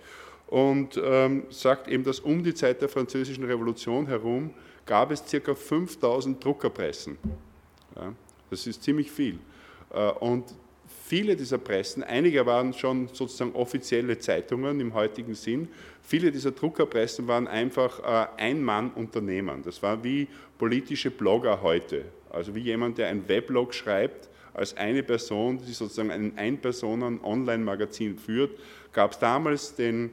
[0.47, 4.51] und ähm, sagt eben, dass um die Zeit der Französischen Revolution herum
[4.86, 5.53] gab es ca.
[5.53, 7.17] 5000 Druckerpressen.
[7.95, 8.13] Ja,
[8.49, 9.39] das ist ziemlich viel.
[9.93, 10.45] Äh, und
[11.06, 15.67] viele dieser Pressen, einige waren schon sozusagen offizielle Zeitungen im heutigen Sinn,
[16.01, 19.63] viele dieser Druckerpressen waren einfach äh, Ein-Mann-Unternehmen.
[19.63, 20.27] Das war wie
[20.58, 22.06] politische Blogger heute.
[22.30, 28.60] Also wie jemand, der ein Weblog schreibt, als eine Person, die sozusagen ein Ein-Personen-Online-Magazin führt,
[28.91, 30.10] gab es damals den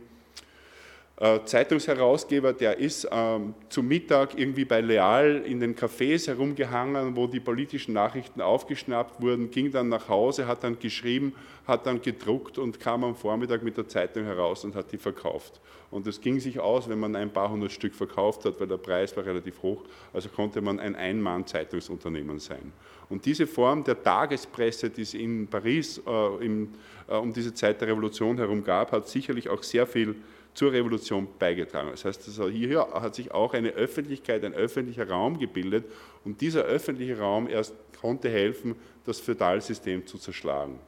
[1.16, 7.38] Zeitungsherausgeber, der ist ähm, zum Mittag irgendwie bei Leal in den Cafés herumgehangen, wo die
[7.38, 11.32] politischen Nachrichten aufgeschnappt wurden, ging dann nach Hause, hat dann geschrieben,
[11.68, 15.60] hat dann gedruckt und kam am Vormittag mit der Zeitung heraus und hat die verkauft.
[15.92, 18.78] Und es ging sich aus, wenn man ein paar hundert Stück verkauft hat, weil der
[18.78, 22.72] Preis war relativ hoch, also konnte man ein Ein-Mann-Zeitungsunternehmen sein.
[23.08, 26.70] Und diese Form der Tagespresse, die es in Paris äh, im,
[27.06, 30.16] äh, um diese Zeit der Revolution herum gab, hat sicherlich auch sehr viel
[30.54, 31.90] zur Revolution beigetragen.
[31.90, 35.84] Das heißt, also hier hat sich auch eine Öffentlichkeit, ein öffentlicher Raum gebildet
[36.24, 40.78] und dieser öffentliche Raum erst konnte helfen, das Feudalsystem zu zerschlagen.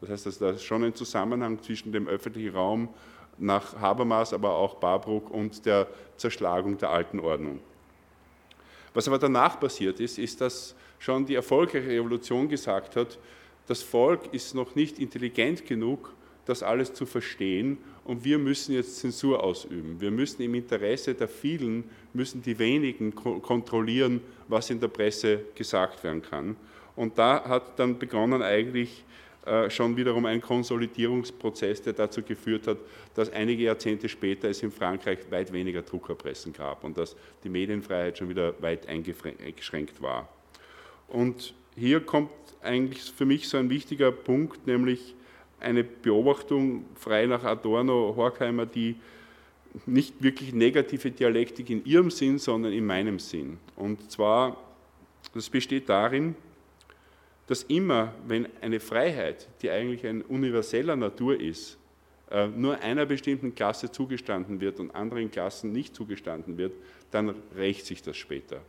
[0.00, 2.88] Das heißt, dass da ist schon ein Zusammenhang zwischen dem öffentlichen Raum
[3.38, 7.60] nach Habermas, aber auch Barbruck und der Zerschlagung der alten Ordnung.
[8.94, 13.18] Was aber danach passiert ist, ist, dass schon die erfolgreiche Revolution gesagt hat,
[13.66, 16.12] das Volk ist noch nicht intelligent genug,
[16.50, 20.00] das alles zu verstehen und wir müssen jetzt Zensur ausüben.
[20.00, 26.02] Wir müssen im Interesse der vielen, müssen die wenigen kontrollieren, was in der Presse gesagt
[26.02, 26.56] werden kann.
[26.96, 29.04] Und da hat dann begonnen eigentlich
[29.46, 32.78] äh, schon wiederum ein Konsolidierungsprozess, der dazu geführt hat,
[33.14, 38.18] dass einige Jahrzehnte später es in Frankreich weit weniger Druckerpressen gab und dass die Medienfreiheit
[38.18, 40.28] schon wieder weit eingeschränkt war.
[41.08, 45.14] Und hier kommt eigentlich für mich so ein wichtiger Punkt, nämlich
[45.60, 48.96] eine Beobachtung frei nach Adorno, Horkheimer, die
[49.86, 53.58] nicht wirklich negative Dialektik in ihrem Sinn, sondern in meinem Sinn.
[53.76, 54.56] Und zwar,
[55.32, 56.34] das besteht darin,
[57.46, 61.78] dass immer, wenn eine Freiheit, die eigentlich ein universeller Natur ist,
[62.30, 66.72] äh, nur einer bestimmten Klasse zugestanden wird und anderen Klassen nicht zugestanden wird,
[67.10, 68.60] dann rächt sich das später.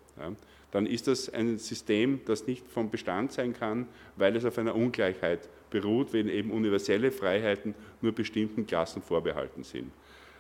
[0.72, 4.76] Dann ist das ein System, das nicht vom Bestand sein kann, weil es auf einer
[4.76, 9.92] Ungleichheit beruht, wenn eben universelle Freiheiten nur bestimmten Klassen vorbehalten sind.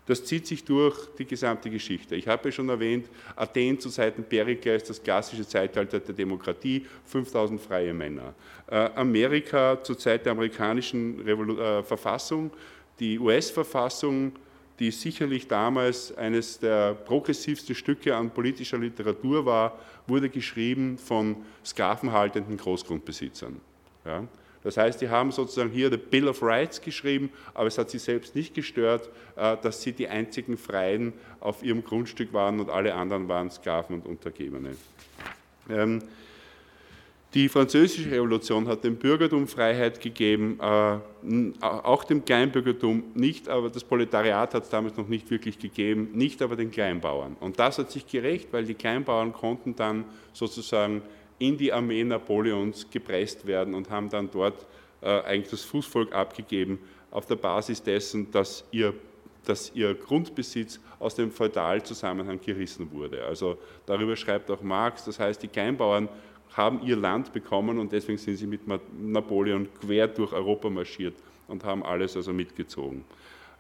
[0.06, 2.16] Das zieht sich durch die gesamte Geschichte.
[2.16, 7.62] Ich habe ja schon erwähnt, Athen zu Zeiten Perikles, das klassische Zeitalter der Demokratie, 5000
[7.62, 8.34] freie Männer.
[8.68, 12.52] Äh, Amerika zur Zeit der amerikanischen Revolu äh, Verfassung,
[13.00, 14.34] die US-Verfassung,
[14.80, 22.58] die sicherlich damals eines der progressivsten Stücke an politischer Literatur war, wurde geschrieben von sklavenhaltenden
[22.58, 23.62] Großgrundbesitzern.
[24.06, 24.28] Ja?
[24.64, 28.00] Das heißt, die haben sozusagen hier the Bill of Rights geschrieben, aber es hat sie
[28.00, 32.94] selbst nicht gestört, äh, dass sie die einzigen Freien auf ihrem Grundstück waren und alle
[32.94, 34.76] anderen waren Sklaven und Untergebene.
[35.70, 36.02] Ähm,
[37.34, 40.98] die französische Revolution hat dem Bürgertum Freiheit gegeben, äh,
[41.62, 46.42] auch dem Kleinbürgertum nicht, aber das Proletariat hat es damals noch nicht wirklich gegeben, nicht
[46.42, 47.38] aber den Kleinbauern.
[47.40, 51.04] Und das hat sich gerecht, weil die Kleinbauern konnten dann sozusagen
[51.42, 54.68] in die Armee Napoleons gepresst werden und haben dann dort
[55.02, 56.78] äh, eigentlich das Fußvolk abgegeben,
[57.10, 58.94] auf der Basis dessen, dass ihr,
[59.44, 63.26] dass ihr Grundbesitz aus dem Feudalzusammenhang gerissen wurde.
[63.26, 66.08] Also darüber schreibt auch Marx, das heißt, die Kleinbauern
[66.54, 68.62] haben ihr Land bekommen und deswegen sind sie mit
[69.00, 71.16] Napoleon quer durch Europa marschiert
[71.48, 73.04] und haben alles also mitgezogen.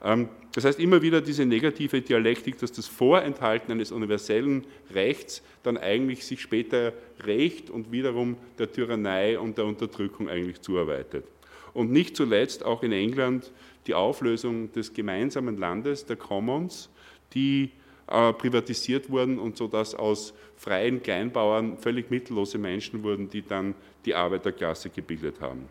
[0.04, 5.78] Ähm, das heißt immer wieder diese negative Dialektik, dass das Vorenthalten eines universellen Rechts dann
[5.78, 6.94] eigentlich sich später
[7.26, 11.26] rächt und wiederum der Tyrannei und der Unterdrückung eigentlich zuarbeitet.
[11.74, 13.52] Und nicht zuletzt auch in England
[13.88, 16.90] die Auflösung des gemeinsamen Landes, der Commons,
[17.34, 17.72] die
[18.08, 23.74] äh, privatisiert wurden und so dass aus freien Kleinbauern völlig mittellose Menschen wurden, die dann
[24.06, 25.70] die Arbeiterklasse gebildet haben.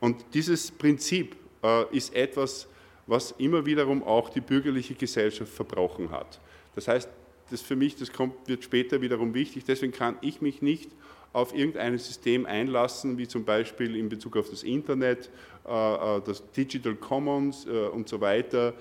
[0.00, 2.68] Und dieses Prinzip äh, ist etwas,
[3.08, 6.38] was immer wiederum auch die bürgerliche Gesellschaft verbrochen hat.
[6.74, 7.08] Das heißt,
[7.50, 10.90] das für mich, das kommt, wird später wiederum wichtig, deswegen kann ich mich nicht
[11.32, 15.30] auf irgendein System einlassen, wie zum Beispiel in Bezug auf das Internet,
[15.66, 18.74] äh, äh, das Digital Commons äh, und so weiter,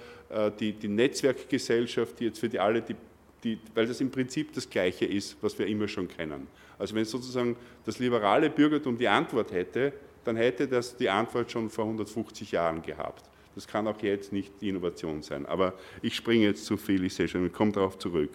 [0.59, 2.97] die, die Netzwerkgesellschaft, die jetzt für die alle, die,
[3.45, 6.47] die, weil das im Prinzip das Gleiche ist, was wir immer schon kennen.
[6.77, 9.93] Also wenn sozusagen das liberale Bürgertum die Antwort hätte,
[10.25, 13.23] dann hätte das die Antwort schon vor 150 Jahren gehabt.
[13.57, 15.47] Das kann auch jetzt nicht die Innovation sein.
[15.47, 18.29] Aber ich springe jetzt zu viel, ich sehe schon, ich komme darauf zurück.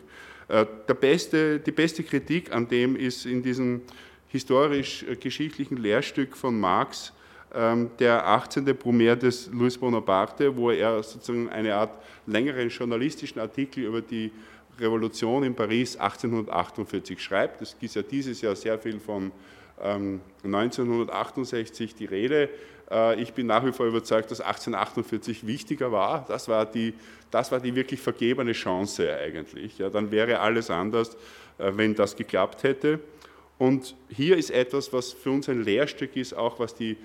[0.49, 3.83] Der beste, die beste Kritik an dem ist in diesem
[4.27, 7.13] historisch-geschichtlichen Lehrstück von Marx,
[7.55, 8.65] ähm, der 18.
[8.65, 14.33] Brumaire des Louis Bonaparte, wo er sozusagen eine Art längeren journalistischen Artikel über die
[14.81, 17.63] Revolution in Paris 1848 schreibt.
[17.63, 19.31] Es ist ja dieses Jahr sehr viel von
[20.45, 22.49] 1968 ähm, die Rede.
[22.91, 26.25] Äh, ich bin nach wie vor überzeugt, dass 1848 wichtiger war.
[26.29, 26.95] Das war die,
[27.31, 29.79] das war die wirklich vergebene Chance eigentlich.
[29.79, 31.17] Ja, dann wäre alles anders,
[31.59, 33.01] äh, wenn das geklappt hätte.
[33.59, 36.97] Und hier ist etwas, was für uns ein Lehrstück ist, auch was die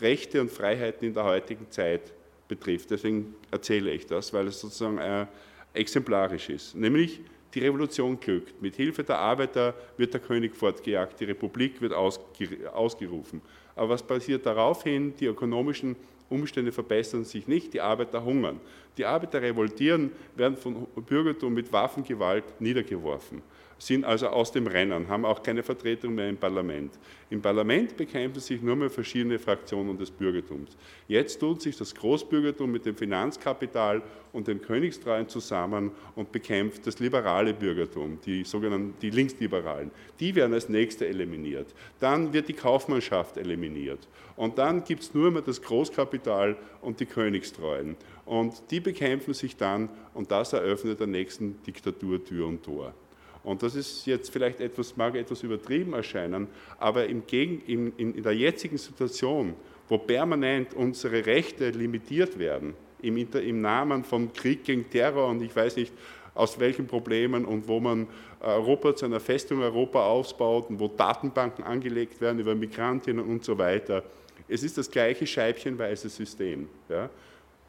[0.00, 2.12] Rechte und Freiheiten in der heutigen Zeit
[2.48, 2.90] betrifft.
[2.90, 5.26] Deswegen erzähle ich das, weil es sozusagen äh,
[5.72, 6.74] exemplarisch ist.
[6.74, 7.20] Nämlich
[7.54, 8.60] die Revolution glückt.
[8.60, 13.42] Mit Hilfe der Arbeiter wird der König fortgejagt, die Republik wird ausgerufen.
[13.76, 15.14] Aber was passiert daraufhin?
[15.16, 15.96] Die ökonomischen
[16.28, 18.60] Umstände verbessern sich nicht, die Arbeiter hungern.
[18.96, 23.42] Die Arbeiter revoltieren, werden von Bürgertum mit Waffengewalt niedergeworfen
[23.86, 26.92] sind also aus dem Rennen, haben auch keine Vertretung mehr im Parlament.
[27.30, 30.76] Im Parlament bekämpfen sich nur mehr verschiedene Fraktionen des Bürgertums.
[31.08, 34.00] Jetzt tut sich das Großbürgertum mit dem Finanzkapital
[34.32, 39.90] und den Königstreuen zusammen und bekämpft das liberale Bürgertum, die sogenannten die Linksliberalen.
[40.20, 41.74] Die werden als Nächste eliminiert.
[41.98, 44.06] Dann wird die Kaufmannschaft eliminiert.
[44.36, 47.96] Und dann gibt es nur mehr das Großkapital und die Königstreuen.
[48.26, 52.94] Und die bekämpfen sich dann und das eröffnet der nächsten Diktatur Tür und Tor.
[53.44, 56.46] Und das ist jetzt vielleicht etwas, mag etwas übertrieben erscheinen,
[56.78, 59.54] aber im Gegen, in, in der jetzigen Situation,
[59.88, 65.54] wo permanent unsere Rechte limitiert werden, im, im Namen von Krieg gegen Terror und ich
[65.54, 65.92] weiß nicht,
[66.34, 68.06] aus welchen Problemen und wo man
[68.40, 73.58] Europa zu einer Festung Europa aufbaut und wo Datenbanken angelegt werden über Migrantinnen und so
[73.58, 74.02] weiter.
[74.48, 76.68] Es ist das gleiche scheibchenweise System.
[76.88, 77.10] Ja.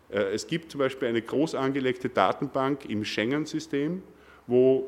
[0.10, 4.02] Äh, es gibt zum Beispiel eine groß angelegte Datenbank im Schengen-System,
[4.48, 4.88] wo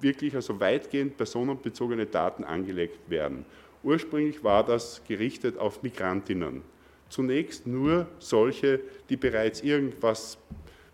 [0.00, 3.44] wirklich also weitgehend personenbezogene Daten angelegt werden.
[3.82, 6.62] Ursprünglich war das gerichtet auf Migrantinnen.
[7.08, 10.38] Zunächst nur solche, die bereits irgendwas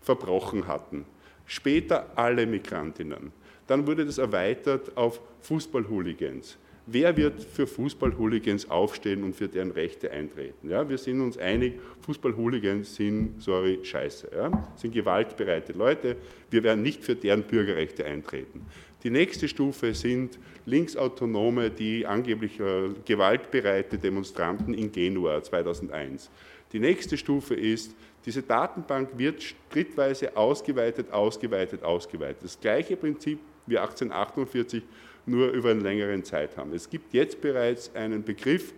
[0.01, 1.05] verbrochen hatten.
[1.45, 3.31] Später alle Migrantinnen.
[3.67, 6.57] Dann wurde das erweitert auf Fußballhooligans.
[6.91, 10.69] Wer wird für Fußballhooligans aufstehen und für deren Rechte eintreten?
[10.71, 14.31] Ja, wir sind uns einig, Fußballhooligans sind, sorry, scheiße.
[14.35, 16.15] Ja, sind gewaltbereite Leute.
[16.49, 18.65] Wir werden nicht für deren Bürgerrechte eintreten.
[19.03, 26.31] Die nächste Stufe sind Linksautonome, die angeblich äh, gewaltbereite Demonstranten in Genua 2001.
[26.73, 32.43] Die nächste Stufe ist, diese Datenbank wird schrittweise ausgeweitet, ausgeweitet, ausgeweitet.
[32.43, 34.81] Das gleiche Prinzip wie 1848
[35.29, 36.73] nur über einen längeren Zeitraum.
[36.73, 38.73] Es gibt jetzt bereits einen Begriff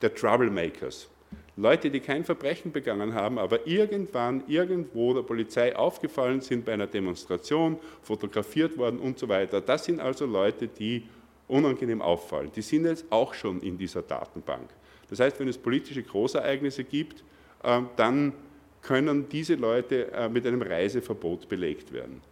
[0.00, 1.08] der Troublemakers.
[1.56, 6.86] Leute, die kein Verbrechen begangen haben, aber irgendwann, irgendwo der Polizei aufgefallen sind bei einer
[6.86, 9.60] Demonstration, fotografiert worden und so weiter.
[9.60, 11.06] Das sind also Leute, die
[11.48, 12.50] unangenehm auffallen.
[12.56, 14.70] Die sind jetzt auch schon in dieser Datenbank.
[15.10, 17.22] Das heißt, wenn es politische Großereignisse gibt,
[17.62, 18.32] ähm, dann
[18.80, 22.22] können diese Leute äh, mit einem Reiseverbot belegt werden.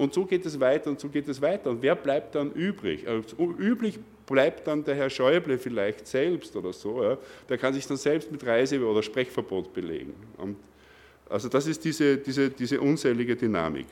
[0.00, 1.68] Und so geht es weiter und so geht es weiter.
[1.68, 3.06] Und wer bleibt dann übrig?
[3.06, 7.04] Also üblich bleibt dann der Herr Schäuble vielleicht selbst oder so.
[7.04, 7.18] Ja.
[7.50, 10.14] Der kann sich dann selbst mit Reise- oder Sprechverbot belegen.
[10.38, 10.56] Und
[11.28, 13.88] also das ist diese, diese, diese unselige Dynamik.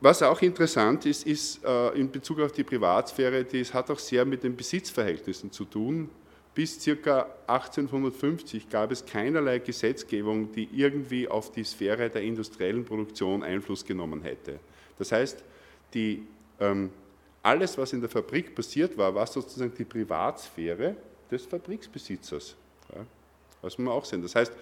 [0.00, 4.24] Was auch interessant ist, ist äh, in Bezug auf die Privatsphäre, das hat auch sehr
[4.24, 6.10] mit den Besitzverhältnissen zu tun.
[6.54, 7.26] Bis ca.
[7.48, 14.22] 1850 gab es keinerlei Gesetzgebung, die irgendwie auf die Sphäre der industriellen Produktion Einfluss genommen
[14.22, 14.60] hätte.
[14.96, 15.42] Das heißt,
[15.94, 16.26] die,
[16.60, 16.90] ähm,
[17.42, 20.96] alles, was in der Fabrik passiert war, war sozusagen die Privatsphäre
[21.30, 22.54] des Fabriksbesitzers.
[22.94, 23.04] Ja,
[23.60, 24.22] was man auch sehen.
[24.22, 24.52] Das heißt,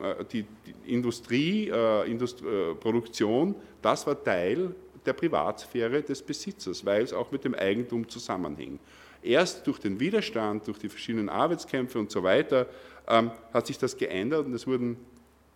[0.00, 6.84] äh, die, die Industrie, äh, Indust äh, Produktion, das war Teil der Privatsphäre des Besitzers,
[6.84, 8.78] weil es auch mit dem Eigentum zusammenhing.
[9.24, 12.66] Erst durch den Widerstand, durch die verschiedenen Arbeitskämpfe und so weiter
[13.08, 14.98] ähm, hat sich das geändert und es wurden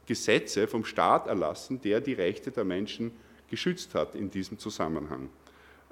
[0.07, 3.13] Gesetze vom Staat erlassen, der die Rechte der Menschen
[3.51, 5.29] geschützt hat in diesem Zusammenhang.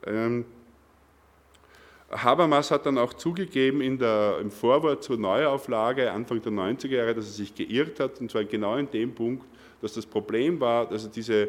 [0.07, 0.47] Ähm,
[2.11, 7.27] Habermas hat dann auch zugegeben der, im Vorwort zur Neuauflage Anfang der 90er Jahre, dass
[7.27, 9.45] er sich geirrt hat, und zwar genau in dem Punkt,
[9.83, 11.49] dass das Problem war, dass er diese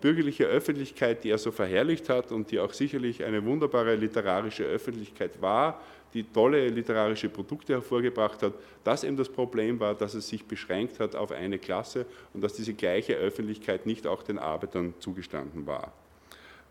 [0.00, 5.40] bürgerliche Öffentlichkeit, die er so verherrlicht hat und die auch sicherlich eine wunderbare literarische Öffentlichkeit
[5.40, 5.80] war,
[6.14, 8.54] die tolle literarische Produkte hervorgebracht hat,
[8.84, 12.54] dass eben das Problem war, dass es sich beschränkt hat auf eine Klasse und dass
[12.54, 15.92] diese gleiche Öffentlichkeit nicht auch den Arbeitern zugestanden war.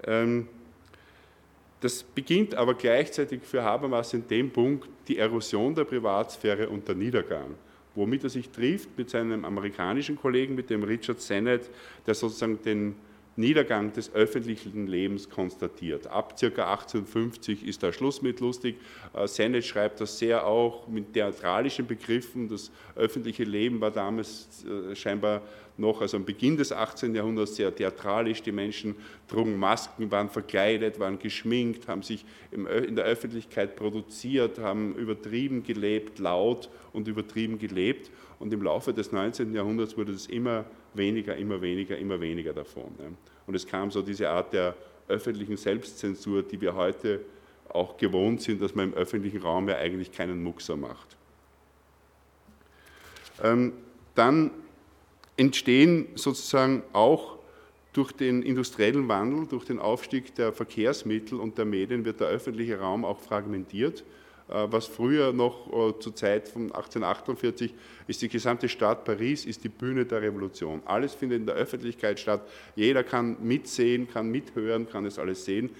[0.04, 0.48] Ähm,
[1.82, 6.96] das beginnt aber gleichzeitig für Habermas in dem Punkt die Erosion der Privatsphäre und der
[6.96, 7.54] Niedergang,
[7.96, 11.70] womit er sich trifft mit seinem amerikanischen Kollegen, mit dem Richard Sennett,
[12.06, 12.96] der sozusagen den
[13.38, 16.08] Niedergang des öffentlichen Lebens konstatiert.
[16.08, 16.46] Ab ca.
[16.46, 18.78] 1850 ist da Schluss mit lustig.
[19.14, 22.48] Äh, Sennett schreibt das sehr auch mit theatralischen Begriffen.
[22.48, 25.42] Das öffentliche Leben war damals äh, scheinbar
[25.78, 27.14] noch, also am Beginn des 18.
[27.14, 28.42] Jahrhunderts, sehr theatralisch.
[28.42, 28.96] Die Menschen
[29.28, 36.20] trugen Masken, waren verkleidet, waren geschminkt, haben sich in der Öffentlichkeit produziert, haben übertrieben gelebt,
[36.20, 38.10] laut und übertrieben gelebt.
[38.40, 39.54] Und im Laufe des 19.
[39.54, 40.66] Jahrhunderts wurde es immer
[40.98, 42.96] weniger, immer weniger, immer weniger davon.
[43.48, 44.76] Und es kam so diese Art der
[45.08, 47.22] öffentlichen Selbstzensur, die wir heute
[47.70, 51.16] auch gewohnt sind, dass man im öffentlichen Raum ja eigentlich keinen Muxer macht.
[53.44, 53.74] Ähm,
[54.16, 54.52] dann
[55.38, 57.38] entstehen sozusagen auch
[57.94, 62.80] durch den industriellen Wandel, durch den Aufstieg der Verkehrsmittel und der Medien wird der öffentliche
[62.80, 64.04] Raum auch fragmentiert.
[64.48, 67.74] Äh, was früher noch äh, zur Zeit von 1848
[68.08, 70.82] ist die gesamte Stadt Paris, ist die Bühne der Revolution.
[70.86, 72.42] Alles findet in der Öffentlichkeit statt.
[72.76, 75.72] Jeder kann mitsehen, kann mithören, kann es alles sehen.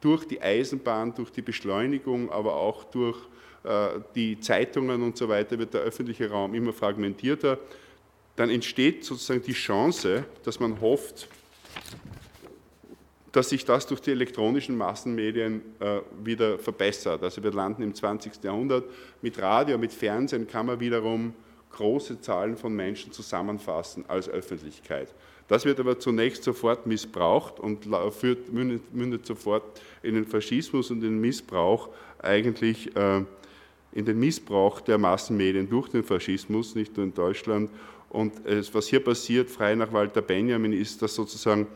[0.00, 3.18] Durch die Eisenbahn, durch die Beschleunigung, aber auch durch
[3.64, 7.58] äh, die Zeitungen und so weiter wird der öffentliche Raum immer fragmentierter.
[8.36, 11.28] Dann entsteht sozusagen die Chance, dass man hofft,
[13.32, 17.22] dass sich das durch die elektronischen Massenmedien äh, wieder verbessert.
[17.22, 18.44] Also wir landen im 20.
[18.44, 18.84] Jahrhundert.
[19.22, 21.34] Mit Radio, mit Fernsehen kann man wiederum
[21.72, 25.08] große Zahlen von Menschen zusammenfassen als Öffentlichkeit.
[25.48, 31.00] Das wird aber zunächst sofort missbraucht und führt, mündet, mündet sofort in den Faschismus und
[31.00, 33.24] den Missbrauch eigentlich äh,
[33.92, 37.70] in den Missbrauch der Massenmedien durch den Faschismus, nicht nur in Deutschland.
[38.08, 41.66] Und es, was hier passiert, frei nach Walter Benjamin, ist, dass sozusagen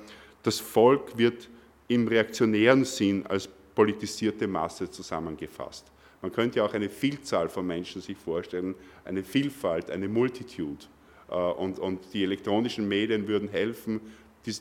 [0.47, 1.49] das Volk wird
[1.89, 5.87] im reaktionären Sinn als politisierte Masse zusammengefasst.
[6.23, 8.75] Man könnte auch eine Vielzahl von Menschen sich vorstellen,
[9.05, 10.87] eine Vielfalt, eine Multitude.
[11.29, 14.01] Äh, und, und die elektronischen Medien würden helfen,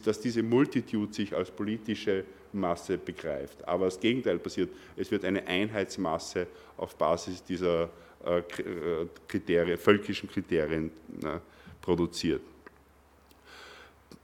[0.03, 3.67] dass diese Multitude sich als politische Masse begreift.
[3.67, 4.71] Aber das Gegenteil passiert.
[4.97, 7.89] Es wird eine Einheitsmasse auf Basis dieser
[8.25, 8.43] äh, äh,
[9.27, 10.89] Kriterien, völkischen Kriterien
[11.81, 12.41] produziert.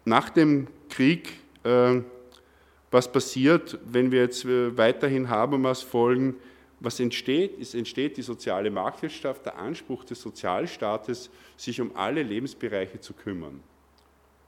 [0.03, 6.35] Nach dem Krieg was passiert, wenn wir jetzt äh, weiterhin Habermas folgen,
[6.79, 7.59] was entsteht?
[7.61, 13.61] Es entsteht die soziale Marktwirtschaft, der Anspruch des Sozialstaates, sich um alle Lebensbereiche zu kümmern.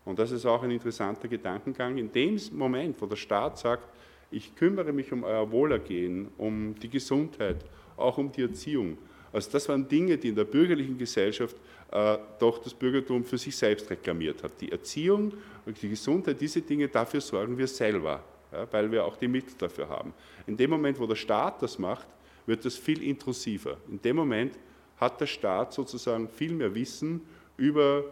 [0.04, 1.98] Und das ist auch ein interessanter Gedankengang.
[1.98, 3.88] In dem Moment, wo der Staat sagt,
[4.32, 7.58] ich kümmere mich um euer Wohlergehen, um die Gesundheit,
[7.96, 8.98] auch um die Erziehung.
[9.32, 11.56] Also das waren Dinge, die in der bürgerlichen Gesellschaft
[11.94, 14.60] äh, doch das Bürgertum für sich selbst reklamiert hat.
[14.60, 15.32] Die Erziehung
[15.64, 19.54] und die Gesundheit, diese Dinge, dafür sorgen wir selber, ja, weil wir auch die Mittel
[19.60, 20.12] dafür haben.
[20.48, 22.08] In dem Moment, wo der Staat das macht,
[22.48, 23.78] wird das viel intrusiver.
[23.92, 24.58] In dem Moment
[24.98, 27.22] hat der Staat sozusagen viel mehr Wissen
[27.58, 28.06] über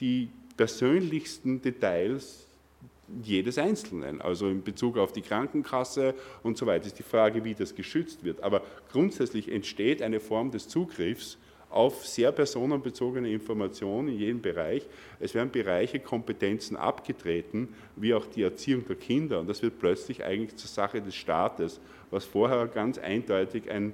[0.00, 0.28] die
[0.58, 2.46] persönlichsten Details
[3.22, 4.20] jedes Einzelnen.
[4.20, 8.22] Also in Bezug auf die Krankenkasse und so weiter ist die Frage, wie das geschützt
[8.22, 8.42] wird.
[8.42, 8.60] Aber
[8.92, 11.38] grundsätzlich entsteht eine Form des Zugriffs
[11.70, 14.86] auf sehr personenbezogene Informationen in jedem Bereich.
[15.20, 19.40] Es werden Bereiche, Kompetenzen abgetreten, wie auch die Erziehung der Kinder.
[19.40, 23.92] Und das wird plötzlich eigentlich zur Sache des Staates, was vorher ganz eindeutig ein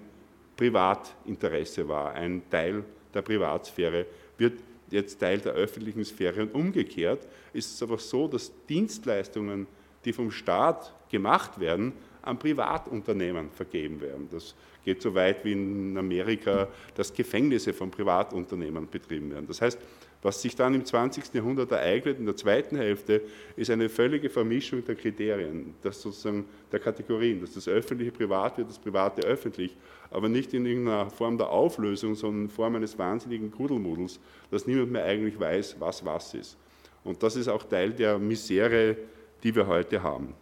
[0.56, 4.06] Privatinteresse war, ein Teil der Privatsphäre,
[4.38, 4.60] wird
[4.90, 6.42] jetzt Teil der öffentlichen Sphäre.
[6.42, 9.66] Und umgekehrt ist es aber so, dass Dienstleistungen,
[10.04, 14.28] die vom Staat gemacht werden, an Privatunternehmen vergeben werden.
[14.30, 14.54] Das
[14.84, 19.46] geht so weit wie in Amerika, dass Gefängnisse von Privatunternehmen betrieben werden.
[19.46, 19.78] Das heißt,
[20.24, 21.34] was sich dann im 20.
[21.34, 23.20] Jahrhundert ereignet, in der zweiten Hälfte,
[23.56, 28.70] ist eine völlige Vermischung der Kriterien, das sozusagen der Kategorien, dass das Öffentliche privat wird,
[28.70, 29.76] das Private öffentlich,
[30.10, 34.18] aber nicht in irgendeiner Form der Auflösung, sondern in Form eines wahnsinnigen Kuddelmuddels,
[34.50, 36.56] dass niemand mehr eigentlich weiß, was was ist.
[37.04, 38.96] Und das ist auch Teil der Misere,
[39.42, 40.32] die wir heute haben.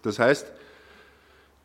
[0.00, 0.50] Das heißt,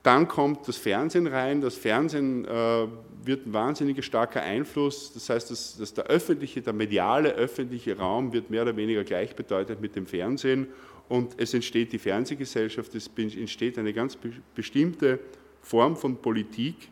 [0.03, 1.61] Dann kommt das Fernsehen rein.
[1.61, 2.87] Das Fernsehen äh,
[3.23, 5.13] wird ein wahnsinnig starker Einfluss.
[5.13, 9.79] Das heißt, dass, dass, der öffentliche, der mediale öffentliche Raum wird mehr oder weniger gleichbedeutend
[9.79, 10.67] mit dem Fernsehen.
[11.07, 14.17] Und es entsteht die Fernsehgesellschaft, es entsteht eine ganz
[14.55, 15.19] bestimmte
[15.61, 16.89] Form von Politik,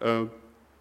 [0.00, 0.24] äh,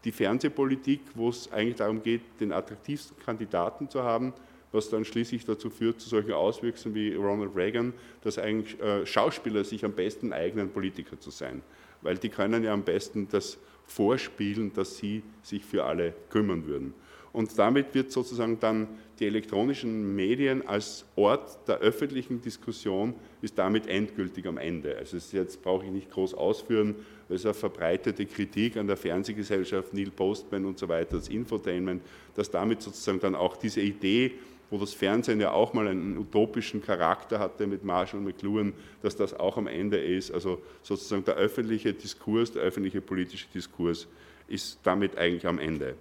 [0.03, 4.33] die Fernsehpolitik, wo es eigentlich darum geht, den attraktivsten Kandidaten zu haben,
[4.71, 9.63] was dann schließlich dazu führt, zu solchen Auswüchsen wie Ronald Reagan, dass eigentlich äh, Schauspieler
[9.63, 11.61] sich am besten eignen, Politiker zu sein.
[12.01, 16.93] Weil die können ja am besten das vorspielen, dass sie sich für alle kümmern würden.
[17.31, 18.87] Und damit wird sozusagen dann
[19.19, 24.97] die elektronischen Medien als Ort der öffentlichen Diskussion ist damit endgültig am Ende.
[24.97, 26.95] Also jetzt brauche ich nicht groß ausführen,
[27.27, 32.01] das ist eine verbreitete Kritik an der Fernsehgesellschaft, Neil Postman und so weiter, das Infotainment,
[32.33, 34.31] dass damit sozusagen dann auch diese Idee,
[34.69, 39.33] wo das Fernsehen ja auch mal einen utopischen Charakter hatte mit Marshall McLuhan, dass das
[39.33, 40.31] auch am Ende ist.
[40.31, 44.07] Also sozusagen der öffentliche Diskurs, der öffentliche politische Diskurs
[44.47, 45.95] ist damit eigentlich am Ende.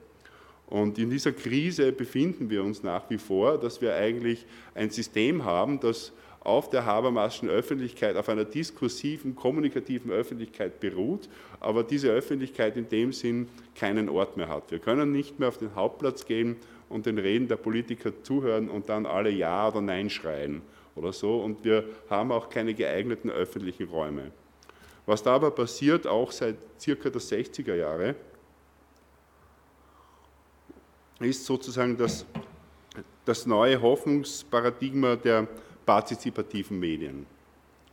[0.66, 4.45] Und in dieser Krise befinden wir uns nach wie vor, dass wir eigentlich
[4.75, 11.29] ein System haben, das auf der Habermaschen Öffentlichkeit, auf einer diskursiven, kommunikativen Öffentlichkeit beruht,
[11.61, 14.71] aber diese Öffentlichkeit in dem Sinn keinen Ort mehr hat.
[14.71, 16.57] Wir können nicht mehr auf den Hauptplatz gehen
[16.89, 20.62] und den Reden der Politiker zuhören und dann alle Ja oder Nein schreien
[20.95, 21.41] oder so.
[21.41, 24.32] Und wir haben auch keine geeigneten öffentlichen Räume.
[25.07, 28.14] Was da aber passiert, auch seit circa der 60er Jahre,
[31.20, 32.26] ist sozusagen das,
[33.24, 35.49] das neue Hoffnungsparadigma der
[35.84, 37.26] partizipativen Medien.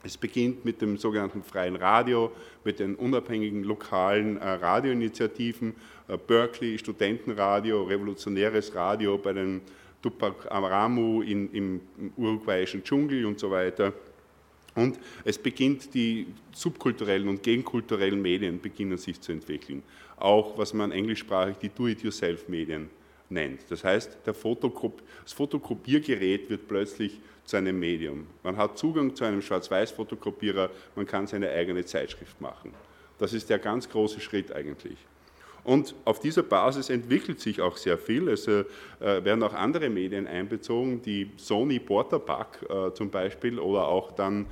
[0.06, 2.32] Es beginnt mit dem sogenannten freien Radio,
[2.64, 5.74] mit den unabhängigen lokalen äh, Radioinitiativen,
[6.08, 9.62] äh, Berkeley, Studentenradio, Revolutionäres Radio bei den
[10.04, 11.82] Tupac Amamu in, im,
[12.18, 13.94] uruguayischen Dschungel und so weiter.
[14.76, 19.82] Und es beginnt, die subkulturellen und gegenkulturellen Medien beginnen sich zu entwickeln.
[20.18, 22.92] Auch, was man englischsprachig die Do-it-yourself-Medien
[23.30, 23.62] nennt.
[23.70, 28.28] Das heißt, Fotokop das Fotokopiergerät wird plötzlich zu einem Medium.
[28.44, 32.74] Man hat Zugang zu einem Schwarz-Weiß-Fotokopierer, man kann seine eigene Zeitschrift machen.
[33.18, 34.98] Das ist der ganz große Schritt eigentlich.
[35.66, 38.30] Und auf dieser Basis entwickelt sich auch sehr viel.
[38.30, 38.66] Es äh,
[39.00, 44.46] werden auch andere Medien einbezogen, die Sony Portapack äh, zum Beispiel oder auch dann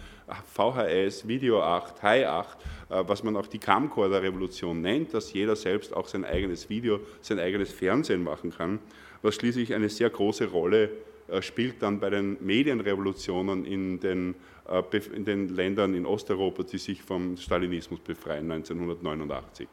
[0.56, 2.58] VHS, Video 8, Hi 8,
[2.90, 7.38] äh, was man auch die Camcorder-Revolution nennt, dass jeder selbst auch sein eigenes Video, sein
[7.38, 8.80] eigenes Fernsehen machen kann,
[9.22, 10.90] was schließlich eine sehr große Rolle
[11.28, 14.34] äh, spielt dann bei den Medienrevolutionen in den,
[15.14, 19.68] in den Ländern in Osteuropa, die sich vom Stalinismus befreien, 1989.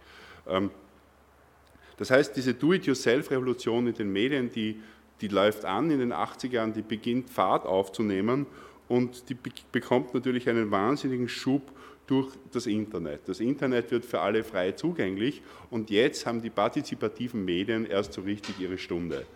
[2.00, 4.80] Das heißt, diese Do-it-yourself-Revolution in den Medien, die,
[5.20, 8.46] die läuft an in den 80er Jahren, die beginnt Fahrt aufzunehmen
[8.88, 9.36] und die
[9.70, 11.60] bekommt natürlich einen wahnsinnigen Schub
[12.06, 13.28] durch das Internet.
[13.28, 18.22] Das Internet wird für alle frei zugänglich und jetzt haben die partizipativen Medien erst so
[18.22, 19.26] richtig ihre Stunde.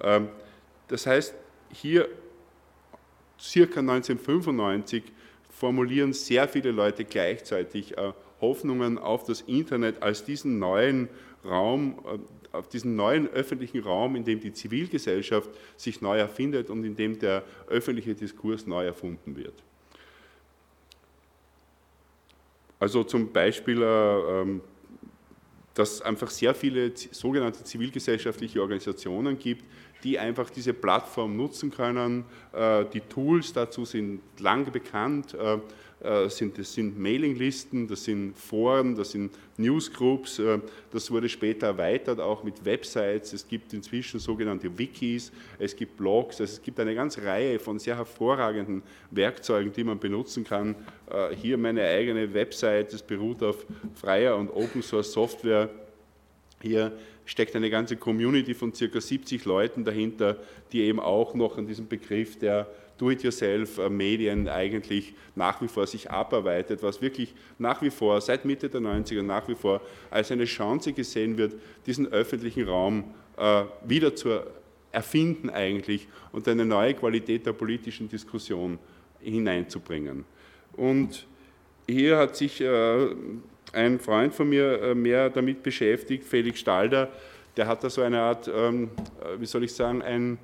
[0.00, 0.28] Ähm,
[0.86, 1.34] das heißt,
[1.72, 2.08] hier
[3.40, 5.02] circa 1995
[5.50, 11.08] formulieren sehr viele Leute gleichzeitig äh, Hoffnungen auf das Internet als diesen neuen
[11.44, 16.84] Raum, äh, auf diesen neuen öffentlichen Raum, in dem die Zivilgesellschaft sich neu erfindet und
[16.84, 19.54] in dem der öffentliche Diskurs neu erfunden wird.
[22.78, 24.60] Also zum Beispiel, äh, ähm,
[25.74, 29.64] dass es einfach sehr viele sogenannte zivilgesellschaftliche Organisationen gibt,
[30.04, 32.24] die einfach diese Plattform nutzen können.
[32.52, 35.34] Äh, die Tools dazu sind lange bekannt.
[36.02, 40.58] Äh, sind, das sind Mailinglisten, das sind Foren, das sind Newsgroups, äh,
[40.90, 45.30] das wurde später erweitert auch mit Websites, es gibt inzwischen sogenannte Wikis,
[45.60, 48.82] es gibt Blogs, also es gibt eine ganze Reihe von sehr hervorragenden
[49.12, 50.74] Werkzeugen, die man benutzen kann.
[51.08, 55.70] Äh, hier meine eigene Website, das beruht auf freier und Open Source Software.
[56.62, 56.92] Hier
[57.24, 60.38] steckt eine ganze Community von circa 70 Leuten dahinter,
[60.72, 66.82] die eben auch noch an diesem Begriff der Do-it-yourself-Medien eigentlich nach wie vor sich abarbeitet,
[66.82, 70.92] was wirklich nach wie vor seit Mitte der 90er nach wie vor als eine Chance
[70.92, 71.54] gesehen wird,
[71.86, 74.40] diesen öffentlichen Raum äh, wieder zu
[74.92, 78.78] erfinden eigentlich und eine neue Qualität der politischen Diskussion
[79.20, 80.24] hineinzubringen.
[80.76, 81.26] Und
[81.88, 83.08] hier hat sich äh,
[83.72, 87.08] ein Freund von mir äh, mehr damit beschäftigt, Felix Stalder,
[87.56, 90.38] der hat da so eine Art, ähm, äh, wie soll ich sagen, ein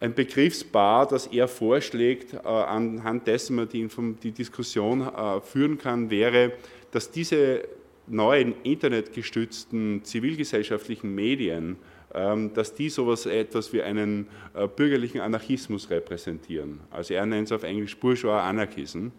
[0.00, 3.88] ein Begriffspaar, das er vorschlägt, äh, anhand dessen man die,
[4.20, 5.08] die Diskussion
[5.44, 6.54] führen kann, wäre,
[6.90, 7.62] dass diese
[8.08, 11.76] neuen internetgestützten zivilgesellschaftlichen Medien,
[12.12, 14.26] ähm, dass die sowas etwas wie einen
[14.74, 16.80] bürgerlichen Anarchismus repräsentieren.
[16.90, 19.10] Also er nennt es auf Englisch Bourgeois Anarchism.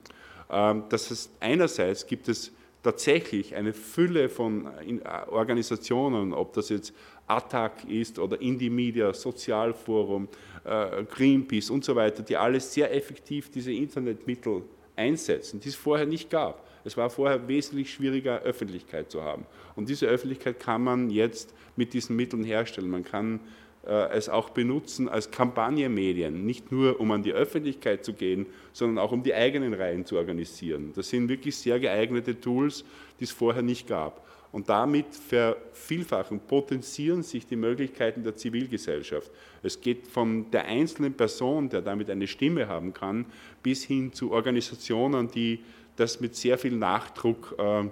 [0.50, 2.52] Ähm, das heißt, einerseits gibt es
[2.84, 4.68] tatsächlich eine Fülle von
[5.28, 6.94] Organisationen, ob das jetzt
[7.28, 10.28] ATTAC ist oder Indie Media, Sozialforum,
[11.10, 14.64] Greenpeace und so weiter, die alle sehr effektiv diese Internetmittel
[14.96, 16.68] einsetzen, die es vorher nicht gab.
[16.86, 19.46] Es war vorher wesentlich schwieriger, Öffentlichkeit zu haben.
[19.76, 22.90] Und diese Öffentlichkeit kann man jetzt mit diesen Mitteln herstellen.
[22.90, 23.40] Man kann äh,
[23.86, 29.12] es auch benutzen als Kampagnenmedien, nicht nur um an die Öffentlichkeit zu gehen, sondern auch
[29.12, 30.94] um die eigenen Reihen zu organisieren.
[30.96, 32.86] Das sind wirklich sehr geeignete Tools,
[33.20, 34.26] die es vorher nicht gab.
[34.54, 39.32] Und damit vervielfachen, potenzieren sich die Möglichkeiten der Zivilgesellschaft.
[39.64, 43.26] Es geht von der einzelnen Person, der damit eine Stimme haben kann,
[43.64, 45.60] bis hin zu Organisationen, die
[45.96, 47.86] das mit sehr viel Nachdruck äh,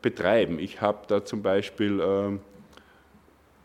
[0.00, 0.60] betreiben.
[0.60, 2.38] Ich habe da zum Beispiel, äh,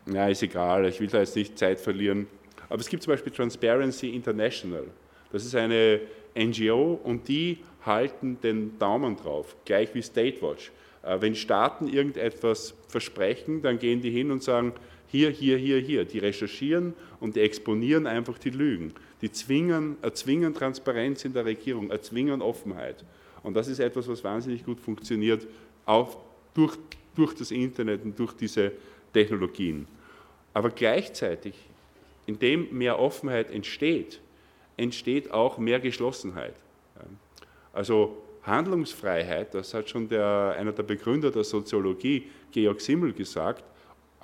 [0.06, 2.26] ja, ist egal, ich will da jetzt nicht Zeit verlieren,
[2.68, 4.84] aber es gibt zum Beispiel Transparency International.
[5.30, 6.00] Das ist eine
[6.34, 10.72] NGO und die halten den Daumen drauf, gleich wie State Watch.
[11.02, 14.72] Äh, wenn Staaten irgendetwas versprechen, dann gehen die hin und sagen,
[15.08, 16.04] hier, hier, hier, hier.
[16.06, 18.94] Die recherchieren und die exponieren einfach die Lügen.
[19.20, 23.04] Die zwingen, erzwingen Transparenz in der Regierung, erzwingen Offenheit.
[23.42, 25.46] Und das ist etwas, was wahnsinnig gut funktioniert,
[25.84, 26.16] auch
[26.54, 26.78] durch,
[27.14, 28.72] durch das Internet und durch diese
[29.12, 29.86] Technologien.
[30.54, 31.54] Aber gleichzeitig,
[32.26, 34.20] indem mehr Offenheit entsteht,
[34.76, 36.54] entsteht auch mehr Geschlossenheit.
[37.72, 43.64] Also Handlungsfreiheit, das hat schon der, einer der Begründer der Soziologie, Georg Simmel, gesagt,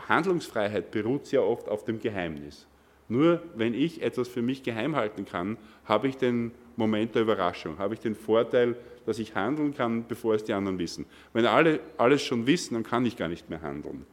[0.09, 2.66] Handlungsfreiheit beruht sehr oft auf dem Geheimnis.
[3.09, 7.78] Nur wenn ich etwas für mich geheim halten kann, habe ich den Moment der Überraschung,
[7.78, 8.76] habe ich den Vorteil,
[9.07, 11.07] dass ich handeln kann, bevor es die anderen wissen.
[11.32, 14.05] Wenn alle alles schon wissen, dann kann ich gar nicht mehr handeln.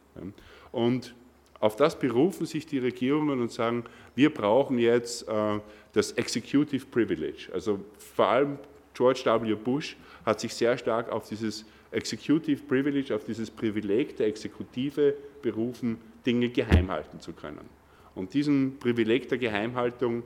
[0.75, 1.15] Und
[1.61, 5.59] auf das berufen sich die Regierungen und sagen, wir brauchen jetzt äh,
[5.93, 7.47] das Executive Privilege.
[7.53, 8.59] Also vor allem
[8.93, 9.55] George W.
[9.55, 9.95] Bush
[10.25, 16.49] hat sich sehr stark auf dieses Executive Privilege, auf dieses Privileg der Exekutive berufen, Dinge
[16.49, 17.69] geheim halten zu können.
[18.15, 20.23] Und diesem Privileg der Geheimhaltung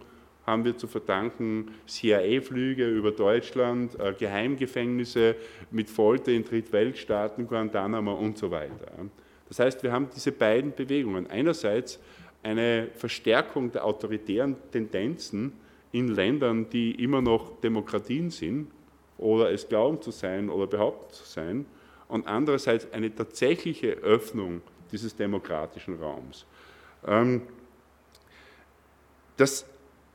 [0.48, 5.36] haben wir zu verdanken CIA-Flüge über Deutschland, äh, Geheimgefängnisse
[5.70, 8.92] mit Folter in Drittweltstaaten, Guantanamo und so weiter.
[9.50, 11.28] Das heißt, wir haben diese beiden Bewegungen.
[11.28, 12.00] Einerseits
[12.42, 15.54] eine Verstärkung der autoritären Tendenzen
[15.92, 18.72] in Ländern, die immer noch Demokratien sind
[19.18, 21.66] oder es glauben zu sein oder behaupten zu sein,
[22.08, 26.46] und andererseits eine tatsächliche Öffnung dieses demokratischen Raums.
[27.06, 27.44] Ähm,
[29.38, 29.66] das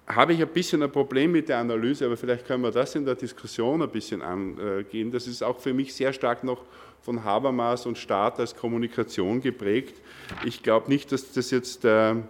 [0.07, 3.07] habe ich ein bisschen ein Problem mit der Analyse, aber vielleicht können wir das in
[3.07, 5.11] der Diskussion ein bisschen angehen.
[5.11, 6.64] Das ist auch für mich sehr stark noch
[7.05, 10.00] von Habermas und Staat als Kommunikation geprägt.
[10.44, 12.22] Ich glaube nicht, dass das jetzt der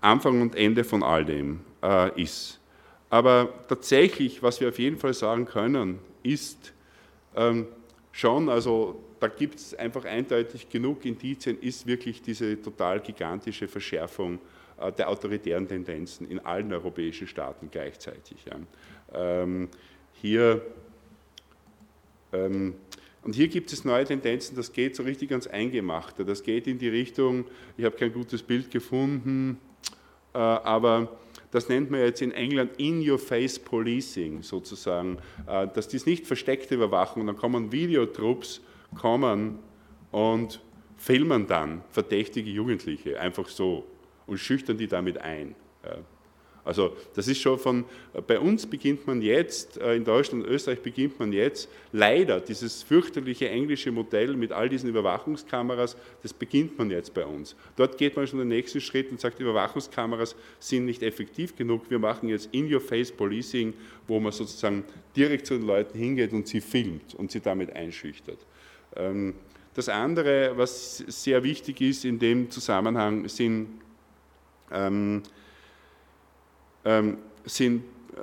[0.00, 2.60] Anfang und Ende von all dem äh, ist.
[3.10, 6.72] Aber tatsächlich, was wir auf jeden Fall sagen können, ist
[7.34, 7.66] ähm,
[8.12, 14.38] schon, also da gibt es einfach eindeutig genug Indizien, ist wirklich diese total gigantische Verschärfung
[14.78, 18.44] äh, der autoritären Tendenzen in allen europäischen Staaten gleichzeitig.
[18.44, 18.56] Ja.
[19.42, 19.68] Ähm,
[20.20, 20.62] hier,
[22.32, 22.74] ähm,
[23.26, 26.24] und hier gibt es neue Tendenzen, das geht so richtig ans Eingemachte.
[26.24, 27.44] Das geht in die Richtung,
[27.76, 29.58] ich habe kein gutes Bild gefunden,
[30.32, 31.18] äh, aber
[31.50, 35.18] das nennt man jetzt in England In-Your-Face-Policing sozusagen,
[35.48, 38.60] äh, dass dies nicht versteckte Überwachung, dann kommen Videotrupps,
[38.96, 39.58] kommen
[40.12, 40.60] und
[40.96, 43.88] filmen dann verdächtige Jugendliche, einfach so
[44.28, 45.56] und schüchtern die damit ein.
[46.66, 47.84] Also das ist schon von,
[48.26, 52.82] bei uns beginnt man jetzt, äh, in Deutschland und Österreich beginnt man jetzt, leider dieses
[52.82, 57.54] fürchterliche englische Modell mit all diesen Überwachungskameras, das beginnt man jetzt bei uns.
[57.76, 62.00] Dort geht man schon den nächsten Schritt und sagt, Überwachungskameras sind nicht effektiv genug, wir
[62.00, 63.72] machen jetzt In-Your-Face-Policing,
[64.08, 64.82] wo man sozusagen
[65.14, 68.38] direkt zu den Leuten hingeht und sie filmt und sie damit einschüchtert.
[68.96, 69.34] Ähm,
[69.74, 73.68] das andere, was sehr wichtig ist in dem Zusammenhang, sind
[74.72, 75.22] ähm,
[76.86, 77.82] ähm, sind,
[78.14, 78.18] äh,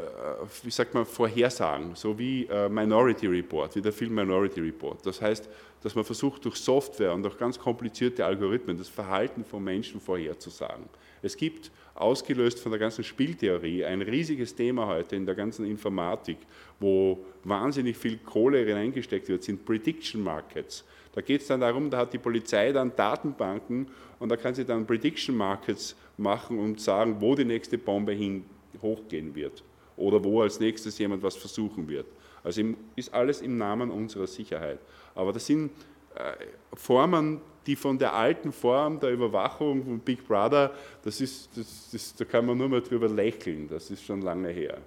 [0.63, 5.05] wie sagt man, Vorhersagen, so wie äh, Minority Report, wie der Film Minority Report.
[5.05, 5.49] Das heißt,
[5.81, 10.85] dass man versucht, durch Software und durch ganz komplizierte Algorithmen das Verhalten von Menschen vorherzusagen.
[11.21, 16.37] Es gibt, ausgelöst von der ganzen Spieltheorie, ein riesiges Thema heute in der ganzen Informatik,
[16.79, 20.83] wo wahnsinnig viel Kohle hineingesteckt wird, sind Prediction Markets.
[21.13, 23.87] Da geht es dann darum, da hat die Polizei dann Datenbanken
[24.19, 28.45] und da kann sie dann Prediction Markets machen und sagen, wo die nächste Bombe hin
[28.83, 29.63] hochgehen wird
[29.97, 32.05] oder wo als nächstes jemand was versuchen wird.
[32.43, 32.61] Also
[32.95, 34.79] ist alles im Namen unserer Sicherheit.
[35.15, 35.71] Aber das sind
[36.15, 36.33] äh,
[36.75, 40.73] Formen, die von der alten Form der Überwachung von Big Brother,
[41.03, 44.49] das ist, das, das, da kann man nur mal drüber lächeln, das ist schon lange
[44.49, 44.79] her.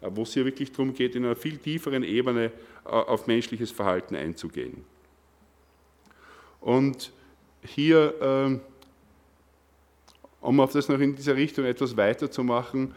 [0.00, 2.50] wo es hier wirklich darum geht, in einer viel tieferen Ebene
[2.84, 4.84] auf menschliches Verhalten einzugehen.
[6.60, 7.12] Und
[7.62, 8.60] hier, ähm,
[10.40, 12.94] um auf das noch in dieser Richtung etwas weiterzumachen,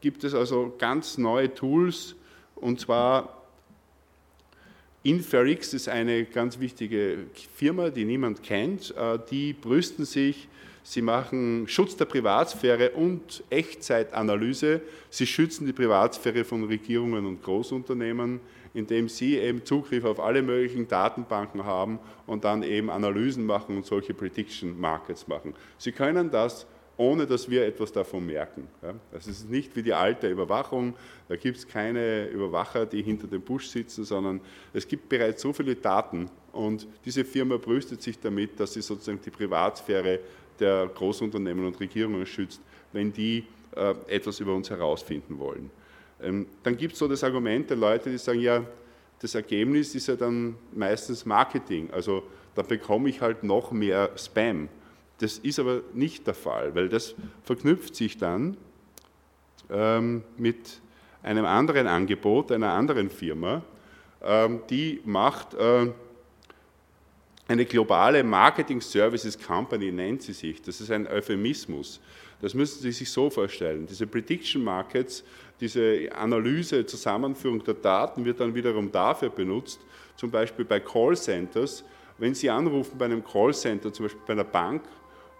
[0.00, 2.16] gibt es also ganz neue Tools
[2.56, 3.36] und zwar
[5.02, 8.94] Inferix ist eine ganz wichtige Firma, die niemand kennt.
[8.96, 10.46] Äh, die brüsten sich,
[10.82, 14.82] sie machen Schutz der Privatsphäre und Echtzeitanalyse.
[15.08, 18.40] Sie schützen die Privatsphäre von Regierungen und Großunternehmen
[18.74, 23.86] indem sie eben Zugriff auf alle möglichen Datenbanken haben und dann eben Analysen machen und
[23.86, 25.54] solche Prediction Markets machen.
[25.78, 26.66] Sie können das
[27.00, 28.68] ohne dass wir etwas davon merken.
[29.10, 30.92] Das ist nicht wie die alte Überwachung,
[31.30, 34.38] da gibt es keine Überwacher, die hinter dem Busch sitzen, sondern
[34.74, 39.18] es gibt bereits so viele Daten und diese Firma brüstet sich damit, dass sie sozusagen
[39.24, 40.20] die Privatsphäre
[40.58, 42.60] der Großunternehmen und Regierungen schützt,
[42.92, 43.44] wenn die
[43.74, 45.70] äh, etwas über uns herausfinden wollen.
[46.22, 48.62] Ähm, dann gibt es so das Argument der Leute, die sagen, ja,
[49.22, 52.24] das Ergebnis ist ja dann meistens Marketing, also
[52.54, 54.68] da bekomme ich halt noch mehr Spam.
[55.20, 57.14] Das ist aber nicht der Fall, weil das
[57.44, 58.56] verknüpft sich dann
[59.70, 60.80] ähm, mit
[61.22, 63.62] einem anderen Angebot einer anderen Firma,
[64.22, 65.88] ähm, die macht äh,
[67.48, 70.62] eine globale Marketing Services Company, nennt sie sich.
[70.62, 72.00] Das ist ein Euphemismus.
[72.40, 73.86] Das müssen Sie sich so vorstellen.
[73.86, 75.24] Diese Prediction Markets
[75.60, 79.80] diese Analyse, Zusammenführung der Daten wird dann wiederum dafür benutzt,
[80.16, 81.84] zum Beispiel bei Callcenters.
[82.16, 84.82] Wenn Sie anrufen bei einem Callcenter, zum Beispiel bei einer Bank,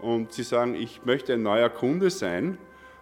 [0.01, 2.59] und Sie sagen, ich möchte ein neuer Kunde sein,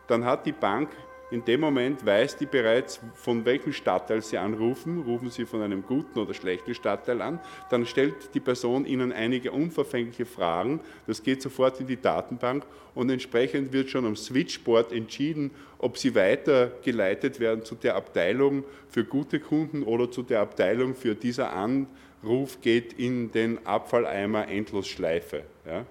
[0.07, 0.91] dann hat die Bank
[1.31, 5.03] in dem Moment weiß die bereits, von welchem Stadtteil Sie anrufen.
[5.03, 7.39] Rufen Sie von einem guten oder schlechten Stadtteil an.
[7.69, 10.81] Dann stellt die Person Ihnen einige unverfängliche Fragen.
[11.07, 16.15] Das geht sofort in die Datenbank und entsprechend wird schon am Switchboard entschieden, ob Sie
[16.15, 22.63] weitergeleitet werden zu der Abteilung für gute Kunden oder zu der Abteilung für dieser Anruf
[22.63, 25.43] geht in den Abfalleimer Endlosschleife.
[25.67, 25.85] Ja?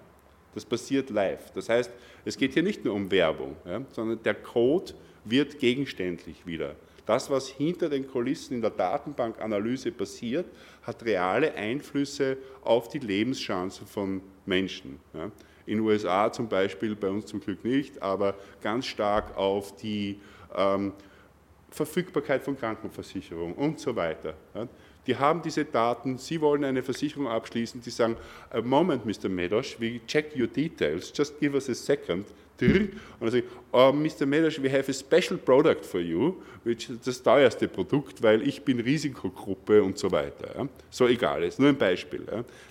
[0.58, 1.52] Das passiert live.
[1.52, 1.92] Das heißt,
[2.26, 4.92] es geht hier nicht nur um Werbung, ja, sondern der Code
[5.24, 6.76] wird gegenständlich wieder.
[7.06, 10.48] Das, was hinter den Kulissen in der Datenbankanalyse passiert,
[10.82, 15.00] hat reale Einflüsse auf die Lebenschancen von Menschen.
[15.68, 20.20] In den USA zum Beispiel, bei uns zum Glück nicht, aber ganz stark auf die
[20.56, 20.92] ähm,
[21.70, 24.34] Verfügbarkeit von Krankenversicherung und so weiter.
[25.08, 28.18] Die haben diese Daten, Sie wollen eine Versicherung abschließen, die sagen,
[28.52, 29.30] a moment, Mr.
[29.30, 32.26] Medosh, we check your details, just give us a second,
[32.60, 32.90] und
[33.20, 34.26] dann sage ich, oh, Mr.
[34.26, 38.64] Medosh, we have a special product for you, which ist das teuerste Produkt, weil ich
[38.64, 40.68] bin Risikogruppe und so weiter.
[40.90, 42.26] So egal, ist nur ein Beispiel.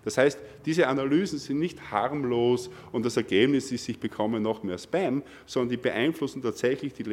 [0.04, 4.78] Das heißt, diese Analysen sind nicht harmlos und das Ergebnis ist, ich bekomme noch mehr
[4.78, 7.04] Spam, sondern die beeinflussen tatsächlich die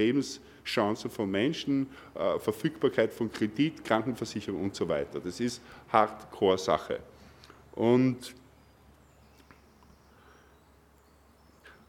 [0.64, 5.20] Lebenschancen von Menschen, äh, Verfügbarkeit von Kredit, Krankenversicherung und so weiter.
[5.20, 5.62] Das ist
[5.92, 7.00] Hardcore-Sache.
[7.76, 8.34] Und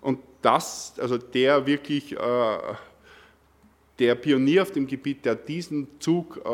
[0.00, 2.58] Und das, also der wirklich, äh,
[3.98, 6.48] der Pionier auf dem Gebiet, der diesen Zug äh,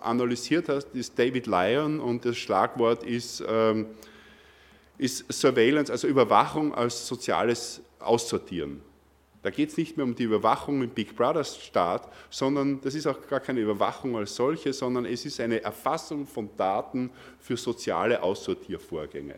[0.00, 3.86] analysiert hat, ist David Lyon und das Schlagwort ist, ähm,
[4.96, 8.82] ist Surveillance, also Überwachung als soziales Aussortieren.
[9.42, 13.06] Da geht es nicht mehr um die Überwachung im Big Brother Staat, sondern das ist
[13.06, 18.22] auch gar keine Überwachung als solche, sondern es ist eine Erfassung von Daten für soziale
[18.22, 19.36] Aussortiervorgänge.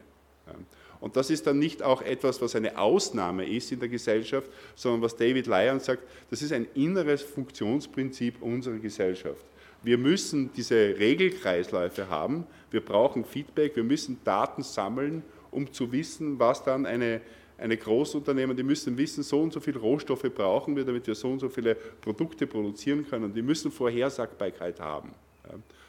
[1.01, 5.03] Und das ist dann nicht auch etwas, was eine Ausnahme ist in der Gesellschaft, sondern
[5.03, 9.45] was David Lyon sagt, das ist ein inneres Funktionsprinzip unserer Gesellschaft.
[9.83, 16.39] Wir müssen diese Regelkreisläufe haben, wir brauchen Feedback, wir müssen Daten sammeln, um zu wissen,
[16.39, 17.23] was dann eine,
[17.61, 21.29] eine Großunternehmen, die müssen wissen, so und so viele Rohstoffe brauchen wir, damit wir so
[21.29, 23.35] und so viele Produkte produzieren können.
[23.35, 25.15] Die müssen Vorhersagbarkeit haben.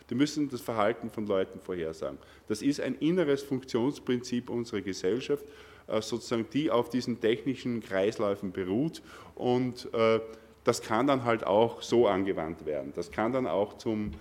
[0.09, 2.17] Die müssen das Verhalten von Leuten vorhersagen.
[2.49, 5.45] Das ist ein inneres Funktionsprinzip unserer Gesellschaft,
[5.87, 9.01] äh, sozusagen, die auf diesen technischen Kreisläufen beruht
[9.35, 10.19] und äh,
[10.63, 12.91] das kann dann halt auch so angewandt werden.
[12.95, 14.11] Das kann dann auch zum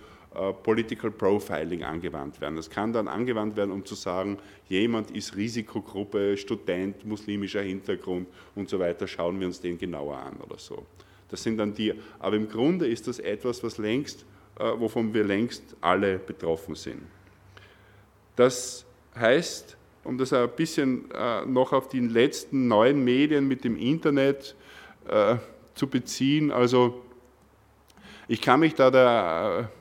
[0.63, 2.55] Political Profiling angewandt werden.
[2.55, 4.37] Das kann dann angewandt werden, um zu sagen,
[4.69, 10.37] jemand ist Risikogruppe, Student, muslimischer Hintergrund und so weiter, schauen wir uns den genauer an
[10.37, 10.85] oder so.
[11.27, 14.25] Das sind dann die, aber im Grunde ist das etwas, was längst
[14.61, 17.01] äh, wovon wir längst alle betroffen sind.
[18.35, 23.77] Das heißt, um das ein bisschen äh, noch auf die letzten neuen Medien mit dem
[23.77, 24.55] Internet
[25.07, 25.37] äh,
[25.73, 27.01] zu beziehen, also
[28.27, 29.71] ich kann mich da der,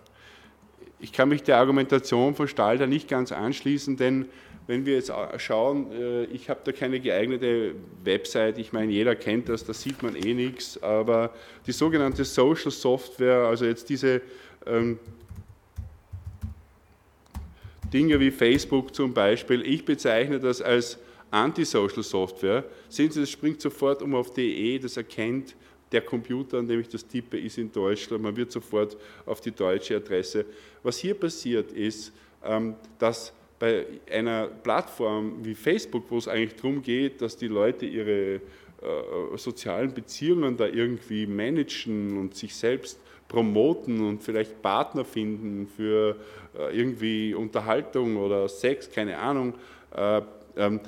[1.01, 4.27] ich kann mich der Argumentation von Stalder nicht ganz anschließen, denn
[4.67, 7.75] wenn wir jetzt schauen, äh, ich habe da keine geeignete
[8.05, 11.35] Website, ich meine, jeder kennt das, da sieht man eh nichts, aber
[11.67, 14.21] die sogenannte Social Software, also jetzt diese
[14.67, 14.99] ähm,
[17.93, 20.99] Dinge wie Facebook zum Beispiel, ich bezeichne das als
[21.33, 22.65] Anti-Social Software.
[22.89, 25.57] Sehen Sie, das springt sofort um auf DE, das erkennt,
[25.93, 28.22] der Computer, an dem ich das tippe, ist in Deutschland.
[28.22, 30.47] Man wird sofort auf die deutsche Adresse.
[30.82, 32.12] Was hier passiert ist,
[32.45, 37.86] ähm, dass bei einer Plattform wie Facebook, wo es eigentlich darum geht, dass die Leute
[37.86, 38.41] ihre äh,
[39.36, 46.16] sozialen Beziehungen da irgendwie managen und sich selbst promoten und vielleicht Partner finden für
[46.59, 49.55] äh, irgendwie Unterhaltung oder Sex, keine Ahnung,
[49.95, 50.22] äh,
[50.57, 50.80] ähm,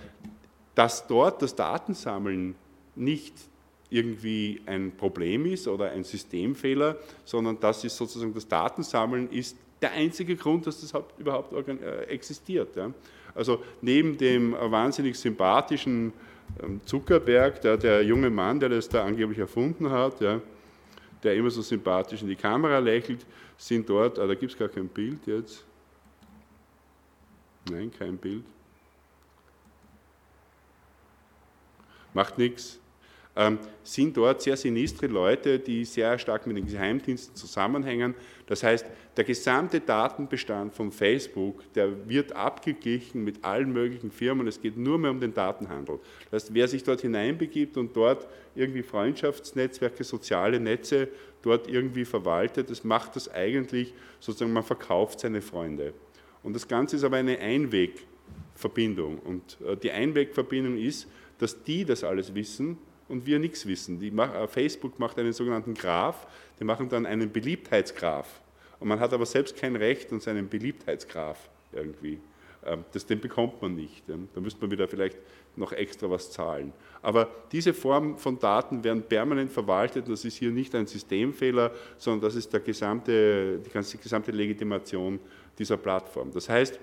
[0.74, 2.54] dass dort das Datensammeln
[2.96, 3.34] nicht
[3.92, 9.92] irgendwie ein Problem ist oder ein Systemfehler, sondern das ist sozusagen das Datensammeln ist der
[9.92, 12.74] einzige Grund, dass das überhaupt äh, existiert.
[12.76, 12.92] Ja.
[13.34, 16.12] Also neben dem wahnsinnig sympathischen
[16.62, 20.40] ähm, Zuckerberg, der, der junge Mann, der das da angeblich erfunden hat, ja,
[21.22, 23.26] der immer so sympathisch in die Kamera lächelt,
[23.58, 25.64] sind dort, ah, da gibt es gar kein Bild jetzt.
[27.70, 28.44] Nein, kein Bild.
[32.14, 32.81] Macht nichts
[33.34, 38.14] ähm, sind dort sehr sinistre Leute, die sehr stark mit den Geheimdiensten zusammenhängen.
[38.46, 44.46] Das heißt, der gesamte Datenbestand von Facebook, der wird abgeglichen mit allen möglichen Firmen.
[44.46, 45.98] Es geht nur mehr um den Datenhandel.
[46.30, 51.08] Das heißt, wer sich dort hineinbegibt und dort irgendwie Freundschaftsnetzwerke, soziale Netze
[51.40, 55.94] dort irgendwie verwaltet, das macht das eigentlich sozusagen, man verkauft seine Freunde.
[56.42, 59.18] Und das Ganze ist aber eine Einwegverbindung.
[59.20, 61.08] Und äh, die Einwegverbindung ist,
[61.38, 62.76] dass die das alles wissen
[63.12, 64.00] und wir nichts wissen.
[64.00, 66.26] Die, äh, Facebook macht einen sogenannten Graph,
[66.58, 68.40] die machen dann einen Beliebtheitsgraph.
[68.80, 71.38] Und man hat aber selbst kein Recht an seinem Beliebtheitsgraph
[71.72, 72.18] irgendwie.
[72.64, 74.02] Ähm, das, den bekommt man nicht.
[74.08, 75.18] Da müsste man wieder vielleicht
[75.56, 76.72] noch extra was zahlen.
[77.02, 80.08] Aber diese Form von Daten werden permanent verwaltet.
[80.08, 85.20] Das ist hier nicht ein Systemfehler, sondern das ist der gesamte, die ganze gesamte Legitimation
[85.58, 86.32] dieser Plattform.
[86.32, 86.80] Das heißt,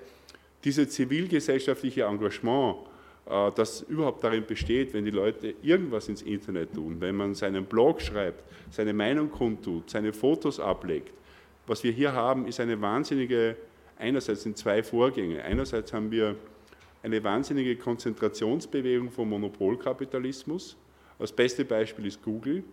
[0.62, 2.76] dieses zivilgesellschaftliche Engagement,
[3.54, 8.00] das überhaupt darin besteht, wenn die Leute irgendwas ins Internet tun, wenn man seinen Blog
[8.00, 11.12] schreibt, seine Meinung kundtut, seine Fotos ablegt.
[11.66, 13.56] Was wir hier haben, ist eine wahnsinnige,
[13.96, 15.44] einerseits sind zwei Vorgänge.
[15.44, 16.34] Einerseits haben wir
[17.04, 20.76] eine wahnsinnige Konzentrationsbewegung vom Monopolkapitalismus.
[21.18, 22.64] Das beste Beispiel ist Google.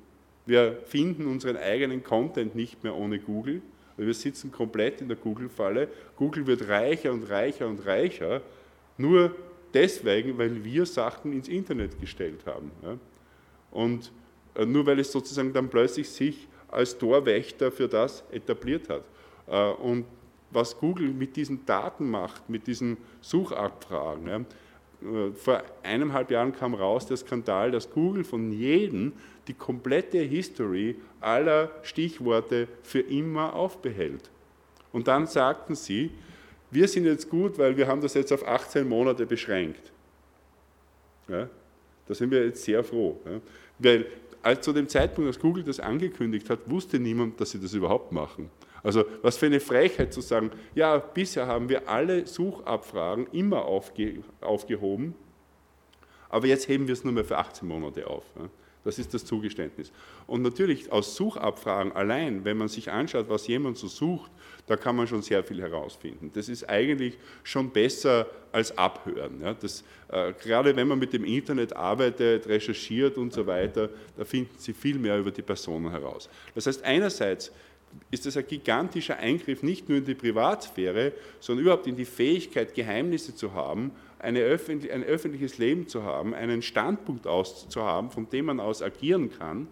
[0.47, 3.61] Wir finden unseren eigenen Content nicht mehr ohne Google.
[3.97, 5.89] Wir sitzen komplett in der Google-Falle.
[6.15, 8.41] Google wird reicher und reicher und reicher.
[8.97, 9.35] Nur
[9.73, 12.71] deswegen, weil wir Sachen ins Internet gestellt haben.
[12.83, 12.97] Ja.
[13.71, 14.11] Und
[14.55, 19.03] äh, nur weil es sozusagen dann plötzlich sich als Torwächter für das etabliert hat.
[19.47, 20.05] Äh, und
[20.51, 24.27] was Google mit diesen Daten macht, mit diesen Suchabfragen.
[24.27, 29.13] Ja, äh, vor eineinhalb Jahren kam raus der Skandal, dass Google von jedem
[29.47, 34.29] die komplette History aller Stichworte für immer aufbehält.
[34.91, 36.11] Und dann sagten sie,
[36.71, 39.91] wir sind jetzt gut, weil wir haben das jetzt auf 18 Monate beschränkt.
[41.27, 41.49] Ja,
[42.05, 43.19] da sind wir jetzt sehr froh.
[43.25, 43.41] Ja,
[43.79, 44.05] weil
[44.41, 48.11] als zu dem Zeitpunkt, als Google das angekündigt hat, wusste niemand, dass sie das überhaupt
[48.11, 48.49] machen.
[48.83, 54.23] Also was für eine Frechheit zu sagen, ja, bisher haben wir alle Suchabfragen immer aufge,
[54.39, 55.15] aufgehoben,
[56.29, 58.23] aber jetzt heben wir es nur mehr für 18 Monate auf.
[58.37, 58.49] Ja.
[58.83, 59.91] Das ist das Zugeständnis.
[60.27, 64.31] Und natürlich aus Suchabfragen allein, wenn man sich anschaut, was jemand so sucht,
[64.67, 66.29] da kann man schon sehr viel herausfinden.
[66.33, 69.41] Das ist eigentlich schon besser als Abhören.
[69.41, 74.25] Ja, das, äh, gerade wenn man mit dem Internet arbeitet, recherchiert und so weiter, da
[74.25, 76.29] finden Sie viel mehr über die Personen heraus.
[76.53, 77.51] Das heißt, einerseits
[78.11, 82.75] ist das ein gigantischer Eingriff nicht nur in die Privatsphäre, sondern überhaupt in die Fähigkeit,
[82.75, 88.59] Geheimnisse zu haben, öffentlich, ein öffentliches Leben zu haben, einen Standpunkt auszuhaben, von dem man
[88.59, 89.67] aus agieren kann.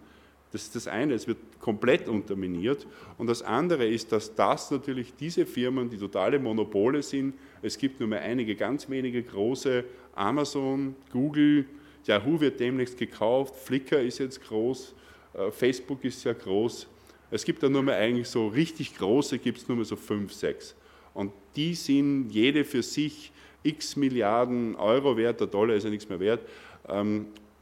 [0.56, 2.86] Das ist das eine, es wird komplett unterminiert.
[3.18, 8.00] Und das andere ist, dass das natürlich diese Firmen, die totale Monopole sind, es gibt
[8.00, 9.84] nur mehr einige ganz wenige große,
[10.14, 11.66] Amazon, Google,
[12.06, 14.94] Yahoo wird demnächst gekauft, Flickr ist jetzt groß,
[15.34, 16.86] äh, Facebook ist sehr groß.
[17.30, 20.32] Es gibt da nur mehr eigentlich so richtig große, gibt es nur mehr so fünf,
[20.32, 20.74] sechs.
[21.12, 23.30] Und die sind jede für sich
[23.62, 26.40] x Milliarden Euro wert, der Dollar ist ja nichts mehr wert.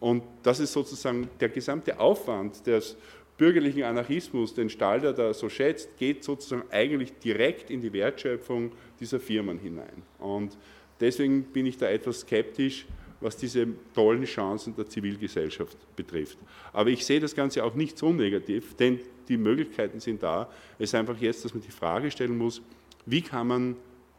[0.05, 2.95] Und das ist sozusagen der gesamte Aufwand des
[3.39, 9.19] bürgerlichen Anarchismus, den Stalder da so schätzt, geht sozusagen eigentlich direkt in die Wertschöpfung dieser
[9.19, 10.03] Firmen hinein.
[10.19, 10.59] Und
[11.01, 12.85] deswegen bin ich da etwas skeptisch,
[13.23, 16.37] was diese tollen Chancen der Zivilgesellschaft betrifft.
[16.75, 19.01] Aber ich sehe das Ganze auch nicht so negativ, denn
[19.31, 20.51] die Möglichkeiten sind da.
[20.79, 22.61] Es ist einfach jetzt, dass man die Frage stellen muss,
[23.07, 23.77] wie kann man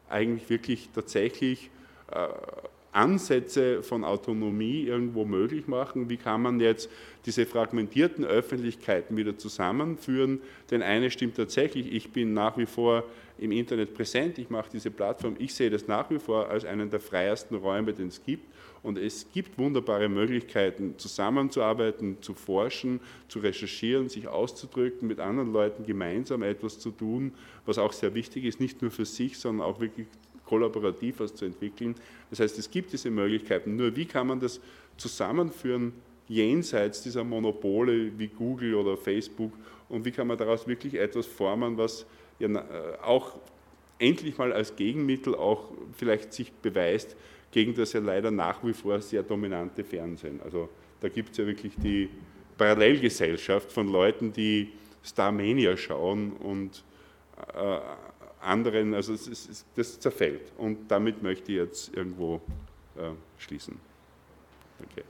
[0.10, 1.70] eigentlich wirklich tatsächlich
[2.12, 2.28] äh,
[2.96, 6.10] Ansätze von Autonomie irgendwo möglich machen?
[6.10, 6.90] Wie kann man jetzt
[7.26, 10.42] diese fragmentierten Öffentlichkeiten wieder zusammenführen?
[10.72, 13.04] Denn eine stimmt tatsächlich, ich bin nach wie vor
[13.38, 16.90] im Internet präsent, ich mache diese Plattform, ich sehe das nach wie vor als einen
[16.90, 18.46] der freiesten Räume, den es gibt.
[18.82, 25.86] Und es gibt wunderbare Möglichkeiten, zusammenzuarbeiten, zu forschen, zu recherchieren, sich auszudrücken, mit anderen Leuten
[25.86, 27.34] gemeinsam etwas zu tun,
[27.66, 30.06] was auch sehr wichtig ist, nicht nur für sich, sondern auch wirklich
[30.46, 31.96] kollaborativ was zu entwickeln.
[32.30, 33.76] Das heißt, es gibt diese Möglichkeiten.
[33.76, 34.60] Nur wie kann man das
[34.98, 35.94] zusammenführen
[36.28, 39.54] jenseits dieser Monopole wie Google oder Facebook
[39.90, 42.06] und wie kann man daraus wirklich etwas formen, was
[42.40, 42.64] ja äh,
[43.04, 43.38] auch
[44.00, 47.16] endlich mal als Gegenmittel auch vielleicht sich beweist
[47.52, 50.42] gegen das ja leider nach wie vor sehr dominante Fernsehen.
[50.44, 50.70] Also
[51.00, 52.10] da gibt es ja wirklich die
[52.58, 54.70] Parallelgesellschaft von Leuten, die
[55.04, 56.84] Starmania schauen und
[57.54, 57.80] äh,
[58.46, 60.52] anderen, also es ist, das zerfällt.
[60.58, 62.42] Und damit möchte ich jetzt irgendwo
[62.98, 63.78] äh, schließen.
[64.80, 65.04] Danke.